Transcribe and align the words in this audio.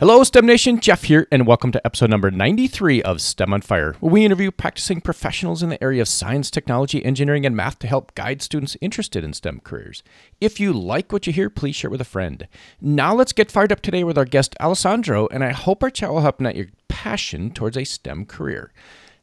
Hello, 0.00 0.22
STEM 0.22 0.46
Nation. 0.46 0.78
Jeff 0.78 1.02
here, 1.02 1.26
and 1.32 1.44
welcome 1.44 1.72
to 1.72 1.84
episode 1.84 2.08
number 2.08 2.30
93 2.30 3.02
of 3.02 3.20
STEM 3.20 3.52
on 3.52 3.60
Fire, 3.62 3.96
where 3.98 4.12
we 4.12 4.24
interview 4.24 4.52
practicing 4.52 5.00
professionals 5.00 5.60
in 5.60 5.70
the 5.70 5.82
area 5.82 6.00
of 6.00 6.06
science, 6.06 6.52
technology, 6.52 7.04
engineering, 7.04 7.44
and 7.44 7.56
math 7.56 7.80
to 7.80 7.88
help 7.88 8.14
guide 8.14 8.40
students 8.40 8.76
interested 8.80 9.24
in 9.24 9.32
STEM 9.32 9.58
careers. 9.64 10.04
If 10.40 10.60
you 10.60 10.72
like 10.72 11.10
what 11.10 11.26
you 11.26 11.32
hear, 11.32 11.50
please 11.50 11.74
share 11.74 11.88
it 11.88 11.90
with 11.90 12.00
a 12.00 12.04
friend. 12.04 12.46
Now, 12.80 13.12
let's 13.12 13.32
get 13.32 13.50
fired 13.50 13.72
up 13.72 13.80
today 13.80 14.04
with 14.04 14.16
our 14.16 14.24
guest, 14.24 14.54
Alessandro, 14.60 15.26
and 15.32 15.42
I 15.42 15.50
hope 15.50 15.82
our 15.82 15.90
chat 15.90 16.10
will 16.10 16.20
help 16.20 16.36
ignite 16.36 16.54
your 16.54 16.68
passion 16.86 17.50
towards 17.50 17.76
a 17.76 17.82
STEM 17.82 18.26
career. 18.26 18.70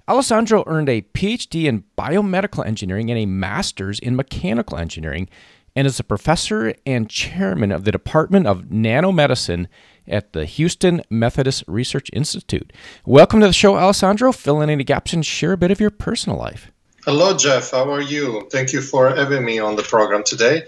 Alessandro 0.10 0.66
earned 0.68 0.89
a 0.89 1.04
PhD 1.04 1.68
in 1.68 1.86
biomedical 1.98 2.66
engineering 2.66 3.10
and 3.10 3.18
a 3.18 3.26
master's 3.26 3.98
in 4.00 4.18
mechanical 4.18 4.78
engineering, 4.78 5.30
and 5.73 5.88
is 5.88 6.02
a 6.02 6.04
professor 6.04 6.73
and 6.86 7.10
chairman 7.10 7.71
of 7.71 7.86
the 7.86 7.92
Department 7.94 8.46
of 8.46 8.64
Nanomedicine 8.64 9.68
at 10.08 10.34
the 10.34 10.46
Houston 10.46 11.02
Methodist 11.10 11.64
Research 11.68 12.09
Institute. 12.14 12.72
Welcome 13.05 13.40
to 13.41 13.48
the 13.48 13.54
show, 13.54 13.77
Alessandro. 13.77 14.31
Fill 14.31 14.62
in 14.62 14.70
any 14.70 14.84
gaps 14.84 15.14
and 15.14 15.26
share 15.26 15.54
a 15.54 15.58
bit 15.58 15.72
of 15.72 15.80
your 15.80 15.90
personal 15.90 16.38
life. 16.38 16.72
Hello, 17.05 17.36
Jeff. 17.38 17.72
How 17.72 17.91
are 17.91 18.02
you? 18.02 18.48
Thank 18.52 18.73
you 18.73 18.81
for 18.81 19.09
having 19.09 19.45
me 19.45 19.59
on 19.59 19.76
the 19.76 19.84
program 19.84 20.23
today. 20.23 20.64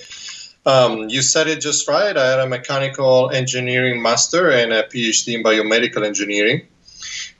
Um, 0.65 1.09
you 1.09 1.21
said 1.21 1.47
it 1.47 1.61
just 1.61 1.87
right. 1.87 2.15
I 2.15 2.29
had 2.29 2.39
a 2.39 2.47
mechanical 2.47 3.31
engineering 3.31 4.01
master 4.01 4.51
and 4.51 4.73
a 4.73 4.83
PhD 4.83 5.35
in 5.35 5.43
biomedical 5.43 6.05
engineering. 6.05 6.67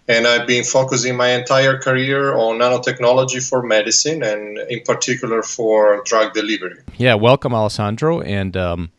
And 0.08 0.26
I've 0.26 0.48
been 0.48 0.64
focusing 0.64 1.18
my 1.18 1.32
entire 1.32 1.78
career 1.78 2.34
on 2.36 2.60
nanotechnology 2.60 3.48
for 3.48 3.62
medicine 3.62 4.24
and, 4.24 4.58
in 4.70 4.82
particular, 4.82 5.44
for 5.44 6.02
drug 6.06 6.34
delivery. 6.34 6.80
Yeah, 6.96 7.16
welcome, 7.16 7.54
Alessandro. 7.54 8.22
And 8.22 8.56
um, 8.56 8.92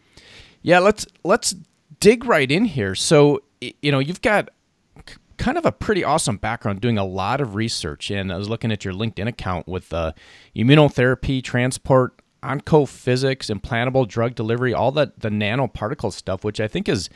yeah, 0.61 0.81
let's 0.81 1.07
let's 1.25 1.55
dig 2.01 2.25
right 2.25 2.51
in 2.51 2.65
here. 2.65 2.95
So, 2.95 3.43
you 3.61 3.93
know, 3.93 3.99
you've 3.99 4.23
got 4.23 4.51
kind 5.37 5.57
of 5.57 5.65
a 5.65 5.73
pretty 5.73 6.05
awesome 6.05 6.37
background 6.37 6.81
doing 6.81 6.99
a 6.99 7.05
lot 7.05 7.41
of 7.41 7.55
research. 7.55 8.11
And 8.11 8.33
I 8.33 8.37
was 8.37 8.49
looking 8.49 8.73
at 8.73 8.85
your 8.85 8.93
LinkedIn 8.93 9.29
account 9.29 9.67
with 9.69 9.93
uh, 9.93 10.13
immunotherapy, 10.55 11.43
transport, 11.43 12.21
oncophysics, 12.43 13.55
implantable 13.55 14.07
drug 14.07 14.35
delivery, 14.35 14.75
all 14.75 14.93
that 14.93 15.21
the 15.21 15.29
nanoparticle 15.29 16.13
stuff, 16.13 16.45
which 16.45 16.61
I 16.61 16.69
think 16.69 16.89
is 16.89 17.09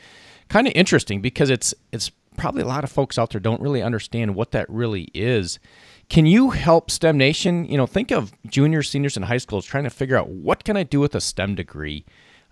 kind 0.49 0.67
of 0.67 0.73
interesting 0.75 1.21
because 1.21 1.49
it's 1.49 1.73
it's 1.91 2.11
probably 2.35 2.63
a 2.63 2.67
lot 2.67 2.83
of 2.83 2.91
folks 2.91 3.19
out 3.19 3.29
there 3.29 3.39
don't 3.39 3.61
really 3.61 3.81
understand 3.81 4.35
what 4.35 4.51
that 4.51 4.69
really 4.69 5.09
is. 5.13 5.59
Can 6.09 6.25
you 6.25 6.49
help 6.49 6.91
STEM 6.91 7.17
Nation? 7.17 7.65
You 7.65 7.77
know, 7.77 7.85
think 7.85 8.11
of 8.11 8.33
juniors, 8.47 8.89
seniors 8.89 9.15
in 9.15 9.23
high 9.23 9.37
schools 9.37 9.65
trying 9.65 9.85
to 9.85 9.89
figure 9.89 10.17
out 10.17 10.29
what 10.29 10.63
can 10.63 10.75
I 10.75 10.83
do 10.83 10.99
with 10.99 11.15
a 11.15 11.21
STEM 11.21 11.55
degree. 11.55 12.05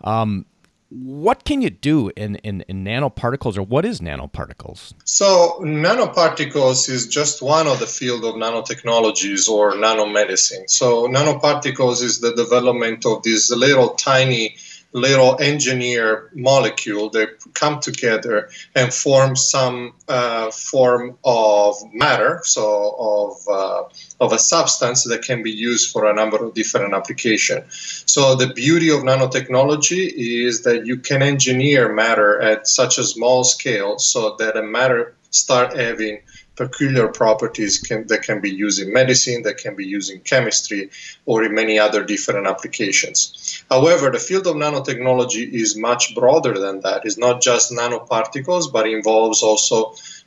Um, 0.04 0.46
what 0.92 1.46
can 1.46 1.62
you 1.62 1.70
do 1.70 2.12
in, 2.18 2.36
in, 2.38 2.62
in, 2.68 2.84
nanoparticles 2.84 3.58
or 3.58 3.64
what 3.64 3.86
is 3.86 4.02
nanoparticles? 4.02 4.94
So 5.06 5.60
nanoparticles 5.62 6.90
is 6.90 7.08
just 7.08 7.42
one 7.42 7.68
of 7.68 7.80
the 7.80 7.88
field 7.88 8.26
of 8.26 8.36
nanotechnologies 8.36 9.48
or 9.48 9.72
nanomedicine. 9.74 10.70
So 10.70 11.08
nanoparticles 11.08 12.04
is 12.04 12.20
the 12.20 12.36
development 12.36 13.06
of 13.06 13.24
these 13.24 13.50
little 13.52 13.92
tiny 13.92 14.58
little 14.94 15.38
engineer 15.40 16.30
molecule. 16.34 17.10
They 17.10 17.28
come 17.54 17.80
together 17.80 18.50
and 18.76 18.94
form 18.94 19.36
some 19.36 19.94
uh, 20.08 20.52
form 20.52 21.18
of 21.24 21.76
matter 21.94 22.42
so 22.44 22.96
of 23.00 23.48
uh, 23.48 23.84
of 24.20 24.34
a 24.34 24.40
substance 24.40 25.04
that 25.06 25.22
can 25.24 25.44
be 25.44 25.52
used 25.52 25.92
for 25.92 26.10
a 26.10 26.14
number 26.14 26.38
of 26.44 26.54
different 26.54 26.94
applications 26.94 28.04
so 28.06 28.36
the 28.36 28.54
beauty 28.54 28.90
of 28.90 29.02
nanotechnology 29.02 30.12
is 30.16 30.64
that 30.64 30.86
you 30.86 30.98
can 30.98 31.22
engineer 31.22 31.94
matter 31.94 32.42
at 32.42 32.68
such 32.68 32.98
a 32.98 33.04
small 33.04 33.44
scale 33.44 33.98
so 34.00 34.36
that 34.38 34.58
a 34.58 34.64
matter 34.64 35.16
start 35.32 35.76
having 35.76 36.22
peculiar 36.62 37.08
properties 37.08 37.80
can, 37.80 38.06
that 38.08 38.22
can 38.22 38.40
be 38.40 38.52
used 38.66 38.80
in 38.84 38.94
medicine, 38.94 39.42
that 39.42 39.58
can 39.58 39.76
be 39.76 39.86
used 39.98 40.12
in 40.12 40.20
chemistry, 40.20 40.92
or 41.26 41.44
in 41.44 41.54
many 41.62 41.80
other 41.80 42.04
different 42.04 42.46
applications. 42.46 43.64
However, 43.70 44.12
the 44.12 44.20
field 44.20 44.46
of 44.46 44.56
nanotechnology 44.56 45.46
is 45.64 45.76
much 45.76 46.14
broader 46.14 46.54
than 46.66 46.82
that. 46.82 47.00
It's 47.06 47.18
not 47.18 47.42
just 47.42 47.72
nanoparticles, 47.72 48.72
but 48.72 48.88
involves 48.88 49.42
also 49.42 49.78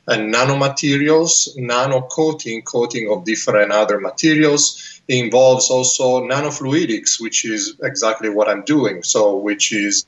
uh, 0.07 0.17
nanomaterials, 0.35 1.31
nano 1.57 2.01
coating, 2.01 2.61
coating 2.63 3.09
of 3.09 3.23
different 3.23 3.71
other 3.71 3.97
materials. 3.99 4.65
It 5.07 5.23
involves 5.25 5.69
also 5.69 6.05
nanofluidics, 6.31 7.21
which 7.21 7.45
is 7.45 7.61
exactly 7.81 8.29
what 8.29 8.49
I'm 8.49 8.63
doing. 8.63 9.03
So, 9.03 9.37
which 9.37 9.71
is 9.71 10.05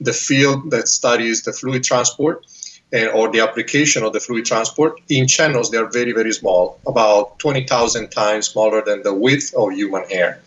the 0.00 0.14
field 0.14 0.70
that 0.70 0.88
studies 0.88 1.42
the 1.42 1.52
fluid 1.52 1.84
transport 1.84 2.46
or 2.92 3.30
the 3.30 3.40
application 3.40 4.02
of 4.02 4.12
the 4.12 4.20
fluid 4.20 4.44
transport 4.44 5.00
in 5.08 5.26
channels 5.26 5.70
they 5.70 5.78
are 5.78 5.86
very 5.86 6.12
very 6.12 6.32
small 6.32 6.78
about 6.86 7.38
20000 7.38 8.10
times 8.10 8.48
smaller 8.48 8.82
than 8.82 9.02
the 9.02 9.14
width 9.14 9.54
of 9.54 9.72
human 9.72 10.04
hair. 10.10 10.40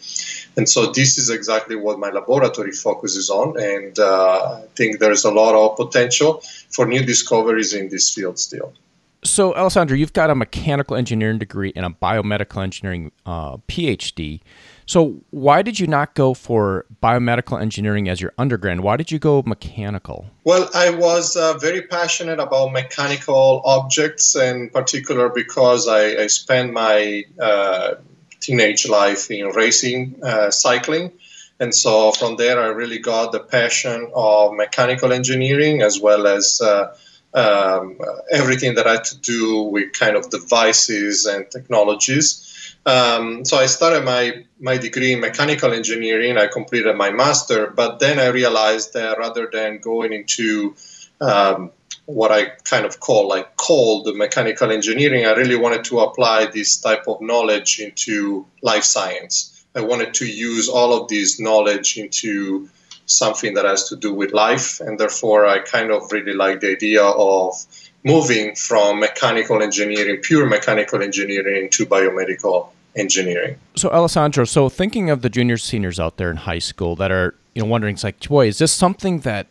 And 0.55 0.69
so 0.69 0.91
this 0.91 1.17
is 1.17 1.29
exactly 1.31 1.75
what 1.75 1.97
my 1.97 2.11
laboratory 2.11 2.71
focuses 2.71 3.29
on 3.29 3.59
and 3.59 3.97
uh, 3.97 4.59
i 4.63 4.67
think 4.75 4.99
there's 4.99 5.25
a 5.25 5.31
lot 5.31 5.55
of 5.55 5.77
potential 5.77 6.41
for 6.69 6.85
new 6.85 7.03
discoveries 7.03 7.73
in 7.73 7.89
this 7.89 8.13
field 8.13 8.37
still 8.37 8.73
so 9.23 9.55
alessandro 9.55 9.95
you've 9.95 10.13
got 10.13 10.29
a 10.29 10.35
mechanical 10.35 10.95
engineering 10.95 11.37
degree 11.37 11.71
and 11.75 11.85
a 11.85 11.89
biomedical 11.89 12.61
engineering 12.61 13.11
uh, 13.25 13.57
phd 13.67 14.41
so 14.85 15.21
why 15.31 15.61
did 15.61 15.79
you 15.79 15.87
not 15.87 16.13
go 16.13 16.33
for 16.33 16.85
biomedical 17.01 17.61
engineering 17.61 18.09
as 18.09 18.19
your 18.19 18.33
undergrad? 18.37 18.81
Why 18.81 18.97
did 18.97 19.11
you 19.11 19.19
go 19.19 19.43
mechanical? 19.45 20.25
Well, 20.43 20.69
I 20.73 20.89
was 20.89 21.37
uh, 21.37 21.57
very 21.57 21.83
passionate 21.83 22.39
about 22.39 22.73
mechanical 22.73 23.61
objects, 23.65 24.35
in 24.35 24.69
particular 24.69 25.29
because 25.29 25.87
I, 25.87 26.23
I 26.23 26.27
spent 26.27 26.73
my 26.73 27.23
uh, 27.39 27.95
teenage 28.39 28.87
life 28.87 29.31
in 29.31 29.47
racing, 29.47 30.19
uh, 30.21 30.51
cycling. 30.51 31.11
And 31.59 31.73
so 31.73 32.11
from 32.11 32.35
there, 32.35 32.61
I 32.61 32.67
really 32.67 32.99
got 32.99 33.31
the 33.31 33.39
passion 33.39 34.11
of 34.13 34.53
mechanical 34.53 35.13
engineering 35.13 35.81
as 35.81 35.99
well 35.99 36.27
as 36.27 36.59
uh, 36.59 36.95
um, 37.33 37.99
everything 38.31 38.75
that 38.75 38.85
had 38.85 39.03
to 39.05 39.17
do 39.17 39.63
with 39.63 39.93
kind 39.93 40.15
of 40.15 40.29
devices 40.29 41.25
and 41.25 41.49
technologies. 41.49 42.49
Um, 42.85 43.45
so 43.45 43.57
I 43.57 43.65
started 43.67 44.03
my, 44.03 44.45
my 44.59 44.77
degree 44.77 45.13
in 45.13 45.19
mechanical 45.19 45.71
engineering. 45.73 46.37
I 46.37 46.47
completed 46.47 46.95
my 46.95 47.11
master, 47.11 47.67
but 47.67 47.99
then 47.99 48.19
I 48.19 48.27
realized 48.27 48.93
that 48.93 49.17
rather 49.17 49.49
than 49.51 49.79
going 49.79 50.13
into 50.13 50.75
um, 51.21 51.71
what 52.05 52.31
I 52.31 52.45
kind 52.65 52.85
of 52.85 52.99
call 52.99 53.29
like 53.29 53.55
cold 53.55 54.13
mechanical 54.15 54.71
engineering, 54.71 55.25
I 55.25 55.31
really 55.31 55.55
wanted 55.55 55.85
to 55.85 55.99
apply 55.99 56.47
this 56.47 56.77
type 56.77 57.07
of 57.07 57.21
knowledge 57.21 57.79
into 57.79 58.45
life 58.61 58.83
science. 58.83 59.65
I 59.75 59.81
wanted 59.81 60.13
to 60.15 60.25
use 60.25 60.67
all 60.69 60.93
of 60.93 61.07
this 61.07 61.39
knowledge 61.39 61.97
into 61.97 62.69
something 63.17 63.53
that 63.53 63.65
has 63.65 63.87
to 63.89 63.95
do 63.95 64.13
with 64.13 64.31
life, 64.33 64.79
and 64.79 64.99
therefore 64.99 65.45
I 65.45 65.59
kind 65.59 65.91
of 65.91 66.11
really 66.11 66.33
like 66.33 66.59
the 66.61 66.71
idea 66.71 67.03
of 67.03 67.55
moving 68.03 68.55
from 68.55 68.99
mechanical 68.99 69.61
engineering, 69.61 70.19
pure 70.21 70.45
mechanical 70.45 71.01
engineering, 71.01 71.69
to 71.71 71.85
biomedical 71.85 72.69
engineering. 72.95 73.57
So, 73.75 73.89
Alessandro, 73.89 74.45
so 74.45 74.69
thinking 74.69 75.09
of 75.09 75.21
the 75.21 75.29
juniors, 75.29 75.63
seniors 75.63 75.99
out 75.99 76.17
there 76.17 76.29
in 76.29 76.37
high 76.37 76.59
school 76.59 76.95
that 76.97 77.11
are, 77.11 77.33
you 77.55 77.61
know, 77.61 77.67
wondering, 77.67 77.93
it's 77.95 78.03
like, 78.03 78.19
boy, 78.27 78.47
is 78.47 78.57
this 78.57 78.71
something 78.71 79.21
that 79.21 79.47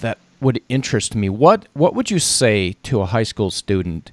that 0.00 0.18
would 0.40 0.60
interest 0.68 1.14
me? 1.14 1.28
What 1.28 1.68
What 1.74 1.94
would 1.94 2.10
you 2.10 2.18
say 2.18 2.74
to 2.84 3.00
a 3.00 3.06
high 3.06 3.22
school 3.22 3.50
student 3.50 4.10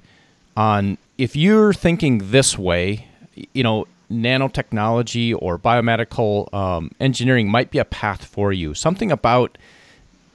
on 0.56 0.98
if 1.16 1.34
you're 1.34 1.72
thinking 1.72 2.30
this 2.30 2.58
way? 2.58 3.06
You 3.52 3.62
know, 3.62 3.86
nanotechnology 4.10 5.36
or 5.38 5.58
biomedical 5.58 6.52
um, 6.54 6.90
engineering 7.00 7.50
might 7.50 7.70
be 7.70 7.78
a 7.78 7.84
path 7.84 8.24
for 8.24 8.52
you. 8.52 8.74
Something 8.74 9.12
about 9.12 9.58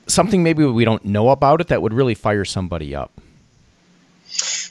something 0.08 0.44
maybe 0.44 0.66
we 0.66 0.86
don't 0.86 1.06
know 1.06 1.30
about 1.30 1.62
it 1.62 1.68
that 1.68 1.82
would 1.82 1.94
really 1.94 2.16
fire 2.16 2.46
somebody 2.46 2.96
up? 2.96 3.12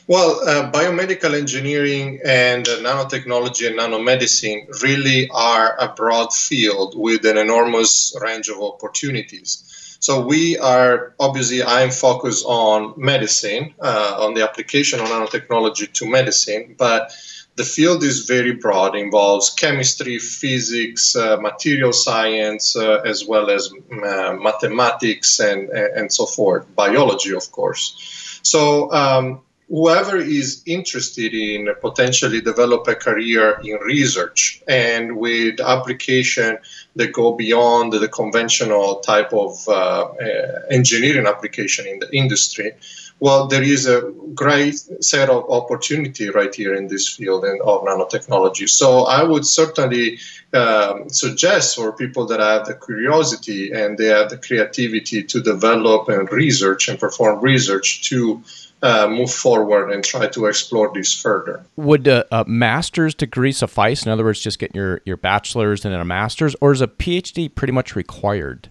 Well, 0.08 0.40
uh, 0.46 0.70
biomedical 0.72 1.38
engineering 1.38 2.20
and 2.24 2.66
uh, 2.66 2.78
nanotechnology 2.78 3.68
and 3.68 3.78
nanomedicine 3.78 4.82
really 4.82 5.30
are 5.30 5.76
a 5.78 5.88
broad 5.94 6.32
field 6.32 6.94
with 6.96 7.24
an 7.24 7.38
enormous 7.38 8.14
range 8.20 8.48
of 8.48 8.60
opportunities. 8.60 9.96
So 10.00 10.26
we 10.26 10.58
are 10.58 11.14
obviously 11.20 11.62
I'm 11.62 11.92
focused 11.92 12.44
on 12.44 12.94
medicine, 12.96 13.74
uh, 13.80 14.16
on 14.18 14.34
the 14.34 14.42
application 14.42 14.98
of 14.98 15.06
nanotechnology 15.06 15.92
to 15.92 16.10
medicine, 16.10 16.74
but 16.76 17.12
the 17.56 17.64
field 17.64 18.02
is 18.02 18.26
very 18.26 18.52
broad, 18.52 18.96
involves 18.96 19.50
chemistry, 19.50 20.18
physics, 20.18 21.14
uh, 21.14 21.36
material 21.36 21.92
science, 21.92 22.74
uh, 22.76 23.02
as 23.04 23.26
well 23.26 23.50
as 23.50 23.70
uh, 23.92 24.36
mathematics 24.40 25.38
and, 25.38 25.68
and 25.70 26.10
so 26.12 26.24
forth, 26.24 26.64
biology, 26.74 27.34
of 27.34 27.50
course. 27.52 28.40
So 28.42 28.90
um, 28.92 29.42
whoever 29.68 30.16
is 30.16 30.62
interested 30.66 31.34
in 31.34 31.68
potentially 31.80 32.40
develop 32.40 32.86
a 32.88 32.94
career 32.94 33.60
in 33.64 33.76
research 33.80 34.62
and 34.68 35.16
with 35.16 35.60
application 35.60 36.58
that 36.96 37.12
go 37.12 37.32
beyond 37.32 37.92
the 37.92 38.08
conventional 38.08 38.96
type 39.00 39.32
of 39.32 39.56
uh, 39.68 39.72
uh, 39.72 40.60
engineering 40.70 41.26
application 41.26 41.86
in 41.86 41.98
the 42.00 42.14
industry 42.14 42.72
well, 43.22 43.46
there 43.46 43.62
is 43.62 43.86
a 43.86 44.00
great 44.34 44.74
set 45.00 45.30
of 45.30 45.48
opportunity 45.48 46.28
right 46.30 46.52
here 46.52 46.74
in 46.74 46.88
this 46.88 47.08
field 47.08 47.44
of 47.44 47.82
nanotechnology. 47.84 48.68
So 48.68 49.04
I 49.04 49.22
would 49.22 49.46
certainly 49.46 50.18
um, 50.52 51.08
suggest 51.08 51.76
for 51.76 51.92
people 51.92 52.26
that 52.26 52.40
have 52.40 52.66
the 52.66 52.74
curiosity 52.74 53.70
and 53.70 53.96
they 53.96 54.06
have 54.06 54.28
the 54.30 54.38
creativity 54.38 55.22
to 55.22 55.40
develop 55.40 56.08
and 56.08 56.28
research 56.32 56.88
and 56.88 56.98
perform 56.98 57.40
research 57.40 58.08
to 58.08 58.42
uh, 58.82 59.06
move 59.06 59.30
forward 59.30 59.92
and 59.92 60.02
try 60.02 60.26
to 60.26 60.46
explore 60.46 60.90
this 60.92 61.14
further. 61.14 61.64
Would 61.76 62.08
a, 62.08 62.26
a, 62.32 62.44
master's 62.46 63.14
degree 63.14 63.52
suffice? 63.52 64.04
In 64.04 64.10
other 64.10 64.24
words, 64.24 64.40
just 64.40 64.58
getting 64.58 64.80
your, 64.80 65.00
your 65.04 65.16
bachelor's 65.16 65.84
and 65.84 65.94
then 65.94 66.00
a 66.00 66.04
master's, 66.04 66.56
or 66.60 66.72
is 66.72 66.80
a 66.80 66.88
PhD 66.88 67.54
pretty 67.54 67.72
much 67.72 67.94
required? 67.94 68.68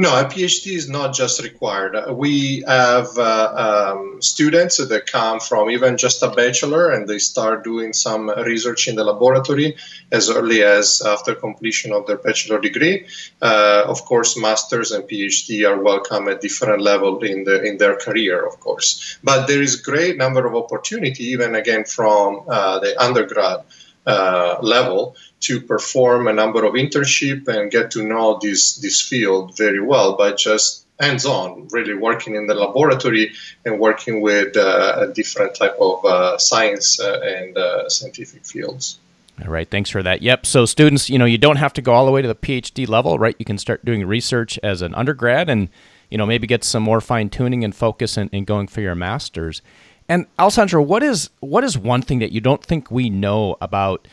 No, 0.00 0.10
a 0.16 0.24
PhD 0.26 0.76
is 0.76 0.88
not 0.88 1.12
just 1.12 1.42
required. 1.42 1.96
We 2.12 2.62
have 2.68 3.08
uh, 3.18 3.94
um, 3.96 4.22
students 4.22 4.76
that 4.76 5.06
come 5.10 5.40
from 5.40 5.70
even 5.70 5.96
just 5.96 6.22
a 6.22 6.30
bachelor 6.30 6.92
and 6.92 7.08
they 7.08 7.18
start 7.18 7.64
doing 7.64 7.92
some 7.92 8.30
research 8.30 8.86
in 8.86 8.94
the 8.94 9.02
laboratory 9.02 9.76
as 10.12 10.30
early 10.30 10.62
as 10.62 11.02
after 11.04 11.34
completion 11.34 11.92
of 11.92 12.06
their 12.06 12.18
bachelor 12.18 12.60
degree. 12.60 13.08
Uh, 13.42 13.82
of 13.88 14.04
course, 14.04 14.38
masters 14.40 14.92
and 14.92 15.02
PhD 15.02 15.68
are 15.68 15.82
welcome 15.82 16.28
at 16.28 16.42
different 16.42 16.80
level 16.80 17.18
in 17.24 17.42
the 17.42 17.60
in 17.64 17.78
their 17.78 17.96
career, 17.96 18.46
of 18.46 18.60
course. 18.60 19.18
But 19.24 19.48
there 19.48 19.62
is 19.62 19.74
great 19.74 20.16
number 20.16 20.46
of 20.46 20.54
opportunity 20.54 21.24
even 21.24 21.56
again 21.56 21.84
from 21.84 22.44
uh, 22.46 22.78
the 22.78 22.94
undergrad 23.02 23.64
uh, 24.08 24.58
level 24.62 25.14
to 25.40 25.60
perform 25.60 26.26
a 26.26 26.32
number 26.32 26.64
of 26.64 26.74
internship 26.74 27.46
and 27.46 27.70
get 27.70 27.90
to 27.92 28.02
know 28.02 28.38
this 28.42 28.76
this 28.76 29.00
field 29.00 29.56
very 29.56 29.80
well 29.80 30.16
by 30.16 30.32
just 30.32 30.84
hands-on, 31.00 31.68
really 31.68 31.94
working 31.94 32.34
in 32.34 32.46
the 32.46 32.54
laboratory 32.54 33.32
and 33.64 33.78
working 33.78 34.20
with 34.20 34.56
uh, 34.56 34.96
a 34.98 35.12
different 35.12 35.54
type 35.54 35.76
of 35.80 36.04
uh, 36.04 36.36
science 36.38 36.98
uh, 36.98 37.20
and 37.22 37.56
uh, 37.56 37.88
scientific 37.88 38.44
fields. 38.44 38.98
All 39.44 39.52
right, 39.52 39.70
thanks 39.70 39.90
for 39.90 40.02
that. 40.02 40.22
Yep. 40.22 40.46
So 40.46 40.66
students, 40.66 41.08
you 41.08 41.18
know, 41.18 41.24
you 41.24 41.38
don't 41.38 41.56
have 41.56 41.72
to 41.74 41.82
go 41.82 41.92
all 41.92 42.04
the 42.04 42.10
way 42.10 42.22
to 42.22 42.28
the 42.28 42.34
PhD 42.34 42.88
level, 42.88 43.18
right? 43.18 43.36
You 43.38 43.44
can 43.44 43.58
start 43.58 43.84
doing 43.84 44.04
research 44.04 44.58
as 44.62 44.82
an 44.82 44.94
undergrad 44.94 45.48
and 45.48 45.68
you 46.10 46.18
know 46.18 46.26
maybe 46.26 46.46
get 46.46 46.64
some 46.64 46.82
more 46.82 47.00
fine 47.00 47.28
tuning 47.28 47.62
and 47.62 47.74
focus 47.74 48.16
and, 48.16 48.30
in 48.32 48.44
going 48.44 48.66
for 48.66 48.80
your 48.80 48.96
masters. 48.96 49.62
And 50.08 50.26
Alessandro, 50.38 50.82
what 50.82 51.02
is 51.02 51.30
what 51.40 51.64
is 51.64 51.76
one 51.76 52.02
thing 52.02 52.18
that 52.20 52.32
you 52.32 52.40
don't 52.40 52.64
think 52.64 52.90
we 52.90 53.10
know 53.10 53.56
about 53.60 54.08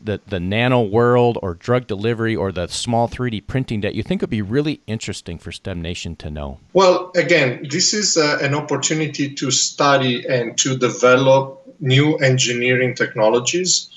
the, 0.00 0.20
the 0.26 0.38
nano 0.38 0.82
world 0.82 1.38
or 1.42 1.54
drug 1.54 1.86
delivery 1.86 2.36
or 2.36 2.52
the 2.52 2.68
small 2.68 3.08
3D 3.08 3.46
printing 3.46 3.80
that 3.80 3.94
you 3.94 4.02
think 4.02 4.20
would 4.20 4.30
be 4.30 4.42
really 4.42 4.80
interesting 4.86 5.38
for 5.38 5.50
STEM 5.50 5.82
Nation 5.82 6.16
to 6.16 6.30
know? 6.30 6.60
Well, 6.72 7.10
again, 7.16 7.66
this 7.68 7.94
is 7.94 8.16
uh, 8.16 8.38
an 8.40 8.54
opportunity 8.54 9.34
to 9.34 9.50
study 9.50 10.24
and 10.26 10.56
to 10.58 10.76
develop 10.76 11.64
new 11.80 12.16
engineering 12.16 12.94
technologies 12.94 13.90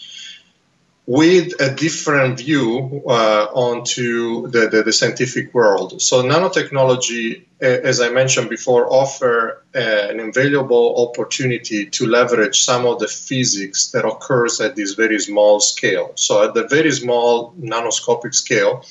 with 1.12 1.60
a 1.60 1.70
different 1.76 2.38
view 2.38 3.04
uh, 3.06 3.46
onto 3.54 4.48
the, 4.48 4.70
the, 4.70 4.82
the, 4.82 4.94
scientific 4.94 5.54
world. 5.54 6.02
So 6.02 6.24
nanotechnology, 6.24 7.44
as 7.60 8.00
I 8.00 8.10
mentioned 8.12 8.50
before, 8.50 8.88
offer 8.90 9.62
uh, 9.76 9.80
an 10.12 10.22
invaluable 10.22 11.10
opportunity 11.10 11.86
to 11.88 12.08
leverage 12.08 12.64
some 12.64 12.86
of 12.86 13.00
the 13.00 13.10
physics 13.10 13.92
that 13.92 14.06
occurs 14.06 14.62
at 14.62 14.78
this 14.78 14.94
very 14.94 15.20
small 15.20 15.60
scale. 15.60 16.14
So 16.16 16.46
at 16.46 16.54
the 16.54 16.66
very 16.70 16.94
small 16.94 17.54
nanoscopic 17.60 18.34
scale, 18.34 18.86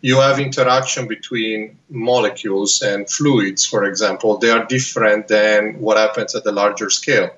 you 0.00 0.18
have 0.18 0.40
interaction 0.40 1.06
between 1.06 1.78
molecules 1.88 2.82
and 2.82 3.08
fluids, 3.08 3.64
for 3.64 3.84
example. 3.84 4.38
They 4.38 4.50
are 4.50 4.66
different 4.66 5.28
than 5.28 5.78
what 5.78 5.98
happens 5.98 6.34
at 6.34 6.42
the 6.42 6.50
larger 6.50 6.90
scale 6.90 7.30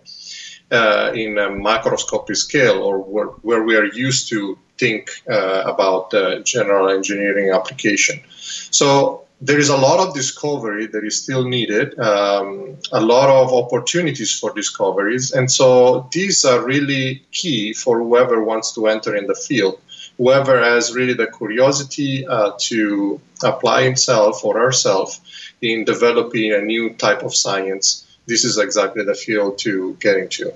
uh, 0.72 1.12
in 1.14 1.38
a 1.38 1.48
macroscopic 1.48 2.36
scale 2.36 2.82
or 2.82 2.98
where, 2.98 3.26
where 3.42 3.62
we 3.62 3.76
are 3.76 3.84
used 3.84 4.28
to 4.30 4.58
think 4.78 5.10
uh, 5.30 5.62
about 5.66 6.12
uh, 6.14 6.40
general 6.40 6.88
engineering 6.88 7.50
application. 7.50 8.20
So 8.70 9.22
there 9.42 9.58
is 9.58 9.68
a 9.68 9.76
lot 9.76 9.98
of 9.98 10.14
discovery 10.14 10.86
that 10.86 11.04
is 11.04 11.20
still 11.22 11.44
needed, 11.48 11.98
um, 11.98 12.76
a 12.92 13.00
lot 13.00 13.28
of 13.28 13.52
opportunities 13.52 14.38
for 14.38 14.52
discoveries. 14.54 15.32
And 15.32 15.50
so 15.50 16.08
these 16.12 16.44
are 16.44 16.64
really 16.64 17.22
key 17.32 17.72
for 17.72 17.98
whoever 17.98 18.42
wants 18.42 18.72
to 18.74 18.86
enter 18.86 19.16
in 19.16 19.26
the 19.26 19.34
field. 19.34 19.80
Whoever 20.16 20.62
has 20.62 20.94
really 20.94 21.14
the 21.14 21.26
curiosity 21.26 22.24
uh, 22.26 22.52
to 22.68 23.20
apply 23.42 23.82
himself 23.82 24.44
or 24.44 24.58
herself 24.58 25.20
in 25.60 25.84
developing 25.84 26.52
a 26.52 26.60
new 26.60 26.94
type 26.94 27.22
of 27.22 27.34
science 27.34 28.01
this 28.26 28.44
is 28.44 28.58
exactly 28.58 29.04
the 29.04 29.14
field 29.14 29.58
to 29.58 29.96
get 30.00 30.16
into. 30.16 30.52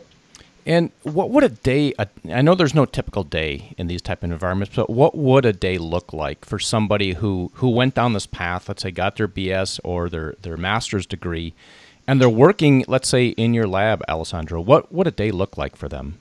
And 0.67 0.91
what 1.05 1.31
would 1.31 1.45
a 1.45 1.49
day? 1.49 1.95
I 2.29 2.43
know 2.43 2.57
there's 2.57 2.75
no 2.75 2.87
typical 2.87 3.23
day 3.23 3.73
in 3.79 3.87
these 3.87 4.03
type 4.03 4.25
of 4.25 4.33
environments, 4.33 4.75
but 4.75 4.91
what 4.91 5.17
would 5.17 5.45
a 5.45 5.53
day 5.53 5.79
look 5.79 6.13
like 6.13 6.45
for 6.45 6.59
somebody 6.59 7.13
who 7.13 7.53
who 7.55 7.71
went 7.71 7.95
down 7.95 8.15
this 8.15 8.27
path? 8.27 8.69
Let's 8.69 8.83
say 8.83 8.91
got 8.91 9.17
their 9.17 9.29
BS 9.29 9.79
or 9.85 10.09
their 10.09 10.35
their 10.43 10.57
master's 10.57 11.07
degree, 11.07 11.55
and 12.09 12.21
they're 12.21 12.29
working, 12.29 12.85
let's 12.89 13.09
say, 13.09 13.29
in 13.29 13.55
your 13.55 13.69
lab, 13.69 14.03
Alessandro. 14.09 14.61
What 14.61 14.93
would 14.93 15.07
a 15.07 15.13
day 15.13 15.31
look 15.31 15.57
like 15.57 15.77
for 15.77 15.89
them? 15.89 16.19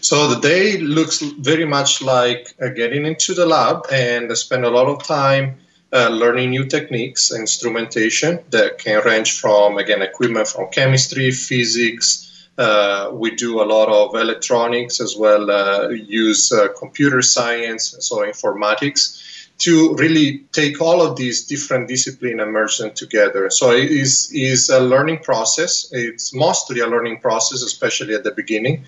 So 0.00 0.26
the 0.26 0.40
day 0.40 0.78
looks 0.78 1.20
very 1.20 1.64
much 1.64 2.02
like 2.02 2.54
uh, 2.60 2.68
getting 2.68 3.06
into 3.06 3.32
the 3.32 3.46
lab 3.46 3.86
and 3.92 4.36
spend 4.36 4.64
a 4.64 4.70
lot 4.70 4.88
of 4.88 5.04
time 5.04 5.56
uh, 5.92 6.08
learning 6.08 6.50
new 6.50 6.64
techniques, 6.64 7.30
and 7.30 7.40
instrumentation 7.40 8.40
that 8.50 8.78
can 8.78 9.04
range 9.04 9.38
from, 9.40 9.78
again, 9.78 10.02
equipment 10.02 10.48
from 10.48 10.70
chemistry, 10.70 11.30
physics. 11.30 12.48
Uh, 12.58 13.10
we 13.12 13.30
do 13.30 13.62
a 13.62 13.64
lot 13.64 13.88
of 13.88 14.14
electronics 14.14 15.00
as 15.00 15.16
well, 15.16 15.50
uh, 15.50 15.88
use 15.88 16.52
uh, 16.52 16.68
computer 16.78 17.22
science, 17.22 17.94
so 18.00 18.18
informatics, 18.18 19.48
to 19.58 19.94
really 19.94 20.38
take 20.52 20.80
all 20.80 21.00
of 21.00 21.16
these 21.16 21.46
different 21.46 21.86
disciplines 21.88 22.40
and 22.40 22.52
merge 22.52 22.78
them 22.78 22.90
together. 22.92 23.48
So 23.50 23.70
it 23.70 23.90
is, 23.90 24.30
is 24.32 24.70
a 24.70 24.80
learning 24.80 25.18
process. 25.18 25.88
It's 25.92 26.34
mostly 26.34 26.80
a 26.80 26.86
learning 26.86 27.20
process, 27.20 27.62
especially 27.62 28.14
at 28.14 28.24
the 28.24 28.32
beginning. 28.32 28.84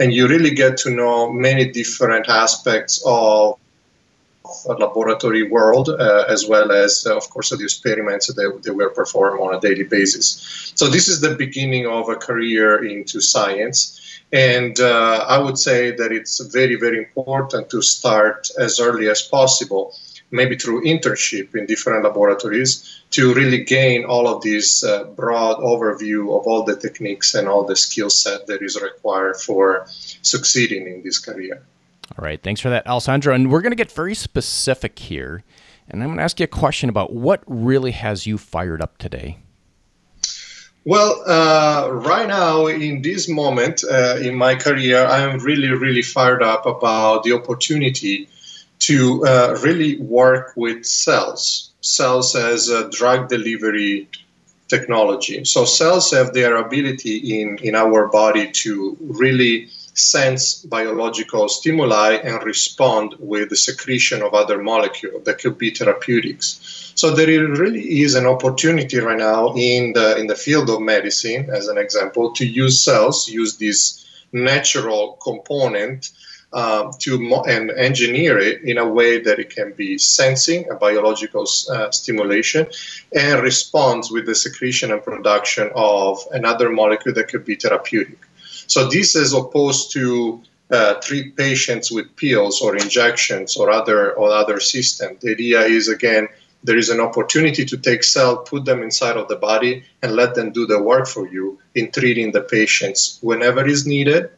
And 0.00 0.12
you 0.12 0.26
really 0.26 0.50
get 0.50 0.78
to 0.78 0.90
know 0.90 1.32
many 1.32 1.70
different 1.70 2.28
aspects 2.28 3.02
of 3.06 3.58
laboratory 4.66 5.44
world, 5.44 5.88
uh, 5.88 6.24
as 6.28 6.46
well 6.46 6.72
as, 6.72 7.06
uh, 7.06 7.16
of 7.16 7.28
course, 7.30 7.50
the 7.50 7.62
experiments 7.62 8.26
that 8.26 8.62
they 8.64 8.70
were 8.70 8.90
performed 8.90 9.40
on 9.40 9.54
a 9.54 9.60
daily 9.60 9.84
basis. 9.84 10.72
So 10.74 10.88
this 10.88 11.08
is 11.08 11.20
the 11.20 11.34
beginning 11.34 11.86
of 11.86 12.08
a 12.08 12.16
career 12.16 12.84
into 12.84 13.20
science. 13.20 14.00
And 14.32 14.78
uh, 14.80 15.24
I 15.28 15.38
would 15.38 15.58
say 15.58 15.92
that 15.92 16.12
it's 16.12 16.40
very, 16.52 16.76
very 16.76 16.98
important 16.98 17.70
to 17.70 17.80
start 17.82 18.50
as 18.58 18.80
early 18.80 19.08
as 19.08 19.22
possible, 19.22 19.94
maybe 20.30 20.56
through 20.56 20.82
internship 20.82 21.54
in 21.54 21.66
different 21.66 22.04
laboratories, 22.04 23.02
to 23.10 23.32
really 23.34 23.62
gain 23.62 24.04
all 24.04 24.26
of 24.26 24.42
this 24.42 24.82
uh, 24.82 25.04
broad 25.04 25.58
overview 25.58 26.38
of 26.38 26.46
all 26.46 26.64
the 26.64 26.76
techniques 26.76 27.34
and 27.34 27.46
all 27.46 27.64
the 27.64 27.76
skill 27.76 28.10
set 28.10 28.46
that 28.48 28.62
is 28.62 28.80
required 28.80 29.36
for 29.36 29.86
succeeding 30.22 30.88
in 30.88 31.02
this 31.02 31.18
career. 31.18 31.62
All 32.12 32.24
right. 32.24 32.42
Thanks 32.42 32.60
for 32.60 32.70
that, 32.70 32.86
Alessandro. 32.86 33.34
And 33.34 33.50
we're 33.50 33.62
going 33.62 33.72
to 33.72 33.76
get 33.76 33.90
very 33.90 34.14
specific 34.14 34.98
here. 34.98 35.42
And 35.88 36.02
I'm 36.02 36.08
going 36.08 36.18
to 36.18 36.24
ask 36.24 36.40
you 36.40 36.44
a 36.44 36.48
question 36.48 36.88
about 36.88 37.12
what 37.12 37.42
really 37.46 37.92
has 37.92 38.26
you 38.26 38.38
fired 38.38 38.80
up 38.80 38.98
today. 38.98 39.38
Well, 40.84 41.20
uh, 41.26 41.90
right 41.90 42.28
now, 42.28 42.66
in 42.66 43.02
this 43.02 43.28
moment 43.28 43.82
uh, 43.82 44.18
in 44.20 44.36
my 44.36 44.54
career, 44.54 45.04
I 45.04 45.20
am 45.22 45.40
really, 45.40 45.68
really 45.68 46.02
fired 46.02 46.44
up 46.44 46.64
about 46.64 47.24
the 47.24 47.32
opportunity 47.32 48.28
to 48.80 49.24
uh, 49.26 49.58
really 49.62 49.98
work 49.98 50.52
with 50.54 50.86
cells, 50.86 51.72
cells 51.80 52.36
as 52.36 52.68
a 52.68 52.88
drug 52.90 53.28
delivery 53.28 54.08
technology. 54.68 55.44
So, 55.44 55.64
cells 55.64 56.12
have 56.12 56.34
their 56.34 56.54
ability 56.56 57.40
in, 57.40 57.58
in 57.62 57.74
our 57.74 58.06
body 58.06 58.52
to 58.52 58.96
really 59.00 59.68
sense 59.96 60.56
biological 60.56 61.48
stimuli 61.48 62.12
and 62.22 62.44
respond 62.44 63.14
with 63.18 63.48
the 63.48 63.56
secretion 63.56 64.22
of 64.22 64.34
other 64.34 64.62
molecules 64.62 65.24
that 65.24 65.38
could 65.38 65.56
be 65.56 65.70
therapeutics. 65.70 66.92
So 66.94 67.10
there 67.10 67.46
really 67.48 68.00
is 68.00 68.14
an 68.14 68.26
opportunity 68.26 68.98
right 68.98 69.18
now 69.18 69.54
in 69.56 69.92
the 69.94 70.16
in 70.16 70.26
the 70.26 70.34
field 70.34 70.70
of 70.70 70.80
medicine, 70.80 71.48
as 71.50 71.68
an 71.68 71.78
example, 71.78 72.32
to 72.32 72.46
use 72.46 72.80
cells, 72.80 73.28
use 73.28 73.56
this 73.56 74.06
natural 74.32 75.18
component 75.22 76.10
um, 76.52 76.92
to 77.00 77.18
mo- 77.18 77.44
and 77.44 77.70
engineer 77.70 78.38
it 78.38 78.62
in 78.62 78.78
a 78.78 78.88
way 78.88 79.20
that 79.20 79.38
it 79.38 79.50
can 79.50 79.72
be 79.72 79.98
sensing, 79.98 80.70
a 80.70 80.74
biological 80.74 81.46
uh, 81.70 81.90
stimulation, 81.90 82.66
and 83.14 83.42
responds 83.42 84.10
with 84.10 84.26
the 84.26 84.34
secretion 84.34 84.92
and 84.92 85.02
production 85.02 85.70
of 85.74 86.18
another 86.32 86.70
molecule 86.70 87.14
that 87.14 87.28
could 87.28 87.44
be 87.44 87.56
therapeutic. 87.56 88.18
So 88.66 88.88
this 88.88 89.14
is 89.16 89.32
opposed 89.32 89.92
to 89.92 90.42
uh, 90.70 90.94
treat 90.94 91.36
patients 91.36 91.90
with 91.90 92.14
pills 92.16 92.60
or 92.60 92.76
injections 92.76 93.56
or 93.56 93.70
other 93.70 94.12
or 94.14 94.30
other 94.30 94.60
system. 94.60 95.16
The 95.20 95.32
idea 95.32 95.60
is 95.60 95.88
again 95.88 96.28
there 96.64 96.76
is 96.76 96.88
an 96.88 97.00
opportunity 97.00 97.64
to 97.64 97.76
take 97.76 98.02
cell, 98.02 98.38
put 98.38 98.64
them 98.64 98.82
inside 98.82 99.16
of 99.16 99.28
the 99.28 99.36
body, 99.36 99.84
and 100.02 100.16
let 100.16 100.34
them 100.34 100.50
do 100.50 100.66
the 100.66 100.82
work 100.82 101.06
for 101.06 101.28
you 101.28 101.58
in 101.76 101.92
treating 101.92 102.32
the 102.32 102.40
patients 102.40 103.20
whenever 103.22 103.64
is 103.64 103.86
needed, 103.86 104.30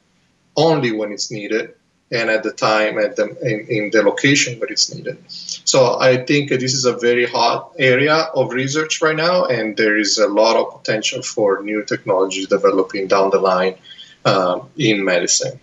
only 0.55 0.93
when 0.93 1.11
it's 1.11 1.31
needed, 1.31 1.75
and 2.11 2.29
at 2.29 2.43
the 2.43 2.53
time 2.53 2.99
at 2.99 3.17
the 3.17 3.27
in, 3.41 3.67
in 3.69 3.91
the 3.91 4.03
location 4.03 4.59
where 4.59 4.71
it's 4.71 4.93
needed. 4.95 5.17
So 5.29 5.99
I 5.99 6.19
think 6.19 6.51
this 6.51 6.75
is 6.75 6.85
a 6.85 6.97
very 6.99 7.25
hot 7.25 7.73
area 7.79 8.29
of 8.35 8.53
research 8.53 9.01
right 9.01 9.17
now, 9.17 9.47
and 9.47 9.77
there 9.79 9.97
is 9.97 10.19
a 10.19 10.29
lot 10.29 10.57
of 10.57 10.83
potential 10.83 11.23
for 11.23 11.63
new 11.63 11.83
technologies 11.83 12.49
developing 12.49 13.07
down 13.07 13.31
the 13.31 13.41
line 13.41 13.77
um, 14.25 14.69
in 14.77 15.05
medicine. 15.05 15.59